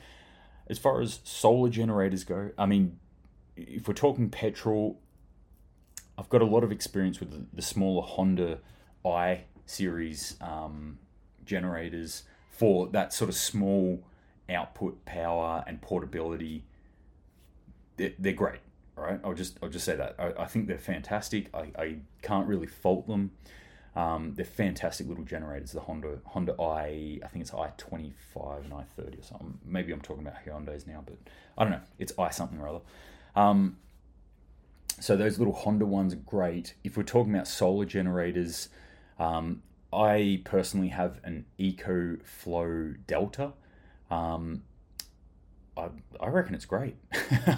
as 0.68 0.78
far 0.78 1.00
as 1.00 1.20
solar 1.24 1.70
generators 1.70 2.24
go, 2.24 2.50
I 2.58 2.66
mean, 2.66 2.98
if 3.56 3.88
we're 3.88 3.94
talking 3.94 4.28
petrol, 4.28 5.00
I've 6.18 6.28
got 6.28 6.42
a 6.42 6.44
lot 6.44 6.62
of 6.62 6.70
experience 6.70 7.20
with 7.20 7.30
the, 7.30 7.46
the 7.54 7.62
smaller 7.62 8.02
Honda 8.02 8.58
i 9.04 9.44
series 9.64 10.36
um, 10.42 10.98
generators 11.44 12.24
for 12.50 12.88
that 12.88 13.14
sort 13.14 13.30
of 13.30 13.36
small 13.36 14.04
output 14.50 15.06
power 15.06 15.64
and 15.66 15.80
portability. 15.80 16.64
They're, 17.96 18.12
they're 18.18 18.32
great, 18.34 18.60
right? 19.02 19.20
I'll 19.24 19.34
just 19.34 19.58
I'll 19.62 19.68
just 19.68 19.84
say 19.84 19.96
that 19.96 20.16
I, 20.18 20.32
I 20.42 20.46
think 20.46 20.66
they're 20.68 20.78
fantastic. 20.78 21.48
I, 21.54 21.70
I 21.78 21.96
can't 22.22 22.46
really 22.46 22.66
fault 22.66 23.06
them. 23.06 23.32
Um, 23.94 24.34
they're 24.34 24.44
fantastic 24.44 25.08
little 25.08 25.24
generators. 25.24 25.72
The 25.72 25.80
Honda 25.80 26.18
Honda 26.26 26.54
i 26.60 27.18
I 27.24 27.28
think 27.28 27.42
it's 27.42 27.54
i 27.54 27.70
twenty 27.76 28.12
five 28.34 28.64
and 28.64 28.74
i 28.74 28.84
thirty 28.96 29.18
or 29.18 29.22
something. 29.22 29.58
Maybe 29.64 29.92
I'm 29.92 30.00
talking 30.00 30.26
about 30.26 30.44
Hyundai's 30.44 30.86
now, 30.86 31.02
but 31.04 31.16
I 31.56 31.64
don't 31.64 31.72
know. 31.72 31.80
It's 31.98 32.12
i 32.18 32.30
something 32.30 32.58
or 32.58 32.68
other. 32.68 32.80
Um, 33.34 33.76
so 35.00 35.16
those 35.16 35.38
little 35.38 35.54
Honda 35.54 35.86
ones 35.86 36.14
are 36.14 36.16
great. 36.16 36.74
If 36.84 36.96
we're 36.96 37.02
talking 37.02 37.34
about 37.34 37.46
solar 37.46 37.84
generators, 37.84 38.70
um, 39.18 39.62
I 39.92 40.42
personally 40.44 40.88
have 40.88 41.20
an 41.22 41.46
EcoFlow 41.58 42.96
Delta. 43.06 43.52
Um, 44.10 44.62
I, 45.76 45.88
I 46.20 46.28
reckon 46.28 46.54
it's 46.54 46.64
great. 46.64 46.96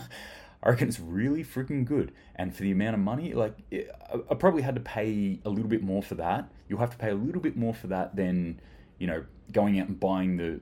I 0.63 0.71
reckon 0.71 0.89
it's 0.89 1.01
really 1.01 1.45
freaking 1.45 1.85
good. 1.85 2.13
And 2.35 2.55
for 2.55 2.63
the 2.63 2.71
amount 2.71 2.95
of 2.95 3.01
money, 3.01 3.33
like 3.33 3.57
it, 3.71 3.91
I, 4.31 4.35
probably 4.35 4.63
had 4.63 4.75
to 4.75 4.81
pay 4.81 5.41
a 5.45 5.49
little 5.49 5.69
bit 5.69 5.83
more 5.83 6.03
for 6.03 6.15
that. 6.17 6.51
You'll 6.69 6.81
have 6.81 6.91
to 6.91 6.97
pay 6.97 7.11
a 7.11 7.15
little 7.15 7.41
bit 7.41 7.57
more 7.57 7.75
for 7.75 7.87
that 7.89 8.17
than 8.17 8.61
you 8.99 9.07
know 9.07 9.25
going 9.53 9.79
out 9.79 9.89
and 9.89 9.99
buying 9.99 10.37
the 10.37 10.61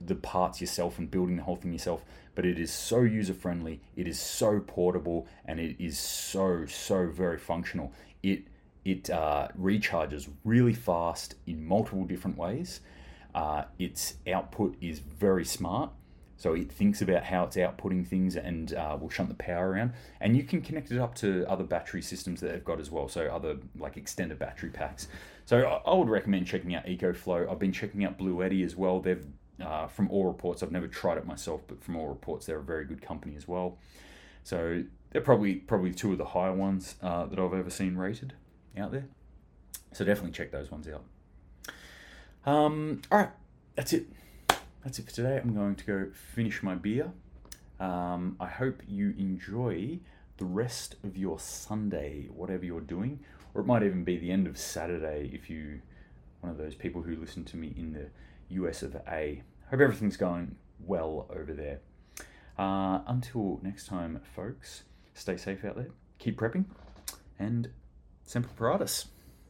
the 0.00 0.14
parts 0.14 0.60
yourself 0.60 0.98
and 0.98 1.10
building 1.10 1.36
the 1.36 1.42
whole 1.42 1.56
thing 1.56 1.72
yourself. 1.72 2.04
But 2.34 2.46
it 2.46 2.58
is 2.58 2.72
so 2.72 3.02
user 3.02 3.34
friendly. 3.34 3.80
It 3.96 4.06
is 4.06 4.18
so 4.18 4.60
portable, 4.60 5.26
and 5.44 5.60
it 5.60 5.76
is 5.82 5.98
so 5.98 6.66
so 6.66 7.06
very 7.06 7.38
functional. 7.38 7.92
It 8.22 8.44
it 8.84 9.10
uh, 9.10 9.48
recharges 9.58 10.28
really 10.44 10.74
fast 10.74 11.36
in 11.46 11.64
multiple 11.64 12.04
different 12.04 12.36
ways. 12.36 12.80
Uh, 13.34 13.64
its 13.78 14.14
output 14.26 14.76
is 14.80 14.98
very 14.98 15.44
smart. 15.44 15.90
So 16.38 16.54
it 16.54 16.70
thinks 16.70 17.02
about 17.02 17.24
how 17.24 17.44
it's 17.44 17.56
outputting 17.56 18.06
things 18.06 18.36
and 18.36 18.72
uh, 18.72 18.96
will 18.98 19.10
shunt 19.10 19.28
the 19.28 19.34
power 19.34 19.70
around. 19.70 19.92
And 20.20 20.36
you 20.36 20.44
can 20.44 20.62
connect 20.62 20.92
it 20.92 20.98
up 20.98 21.16
to 21.16 21.44
other 21.50 21.64
battery 21.64 22.00
systems 22.00 22.40
that 22.40 22.52
they've 22.52 22.64
got 22.64 22.78
as 22.78 22.92
well. 22.92 23.08
So 23.08 23.26
other 23.26 23.56
like 23.76 23.96
extended 23.96 24.38
battery 24.38 24.70
packs. 24.70 25.08
So 25.46 25.80
I 25.84 25.92
would 25.92 26.08
recommend 26.08 26.46
checking 26.46 26.76
out 26.76 26.86
EcoFlow. 26.86 27.50
I've 27.50 27.58
been 27.58 27.72
checking 27.72 28.04
out 28.04 28.18
Bluetti 28.18 28.64
as 28.64 28.76
well. 28.76 29.00
They've 29.00 29.26
uh, 29.60 29.88
from 29.88 30.08
all 30.10 30.26
reports. 30.26 30.62
I've 30.62 30.70
never 30.70 30.86
tried 30.86 31.18
it 31.18 31.26
myself, 31.26 31.62
but 31.66 31.82
from 31.82 31.96
all 31.96 32.06
reports, 32.06 32.46
they're 32.46 32.60
a 32.60 32.62
very 32.62 32.84
good 32.84 33.02
company 33.02 33.34
as 33.34 33.48
well. 33.48 33.76
So 34.44 34.84
they're 35.10 35.20
probably 35.20 35.56
probably 35.56 35.92
two 35.92 36.12
of 36.12 36.18
the 36.18 36.24
higher 36.24 36.54
ones 36.54 36.94
uh, 37.02 37.26
that 37.26 37.38
I've 37.40 37.52
ever 37.52 37.70
seen 37.70 37.96
rated 37.96 38.34
out 38.76 38.92
there. 38.92 39.06
So 39.92 40.04
definitely 40.04 40.30
check 40.30 40.52
those 40.52 40.70
ones 40.70 40.86
out. 40.86 41.02
Um, 42.46 43.02
all 43.10 43.18
right, 43.18 43.30
that's 43.74 43.92
it 43.92 44.06
that's 44.82 44.98
it 44.98 45.06
for 45.06 45.12
today. 45.12 45.38
I'm 45.42 45.54
going 45.54 45.74
to 45.76 45.84
go 45.84 46.06
finish 46.34 46.62
my 46.62 46.74
beer. 46.74 47.12
Um, 47.80 48.36
I 48.40 48.46
hope 48.46 48.82
you 48.86 49.14
enjoy 49.18 50.00
the 50.36 50.44
rest 50.44 50.96
of 51.04 51.16
your 51.16 51.38
Sunday, 51.38 52.28
whatever 52.32 52.64
you're 52.64 52.80
doing, 52.80 53.20
or 53.54 53.60
it 53.60 53.66
might 53.66 53.82
even 53.82 54.04
be 54.04 54.18
the 54.18 54.30
end 54.30 54.46
of 54.46 54.56
Saturday 54.56 55.30
if 55.32 55.50
you 55.50 55.80
one 56.40 56.52
of 56.52 56.58
those 56.58 56.74
people 56.74 57.02
who 57.02 57.16
listen 57.16 57.44
to 57.44 57.56
me 57.56 57.74
in 57.76 57.92
the 57.92 58.08
US 58.62 58.82
of 58.82 58.96
A. 59.08 59.42
Hope 59.70 59.80
everything's 59.80 60.16
going 60.16 60.54
well 60.78 61.26
over 61.30 61.52
there. 61.52 61.80
Uh, 62.56 63.00
until 63.06 63.60
next 63.62 63.86
time, 63.86 64.20
folks, 64.34 64.84
stay 65.14 65.36
safe 65.36 65.64
out 65.64 65.76
there, 65.76 65.90
keep 66.18 66.38
prepping, 66.38 66.64
and 67.38 67.70
Semper 68.24 68.50
Paratus. 68.56 69.06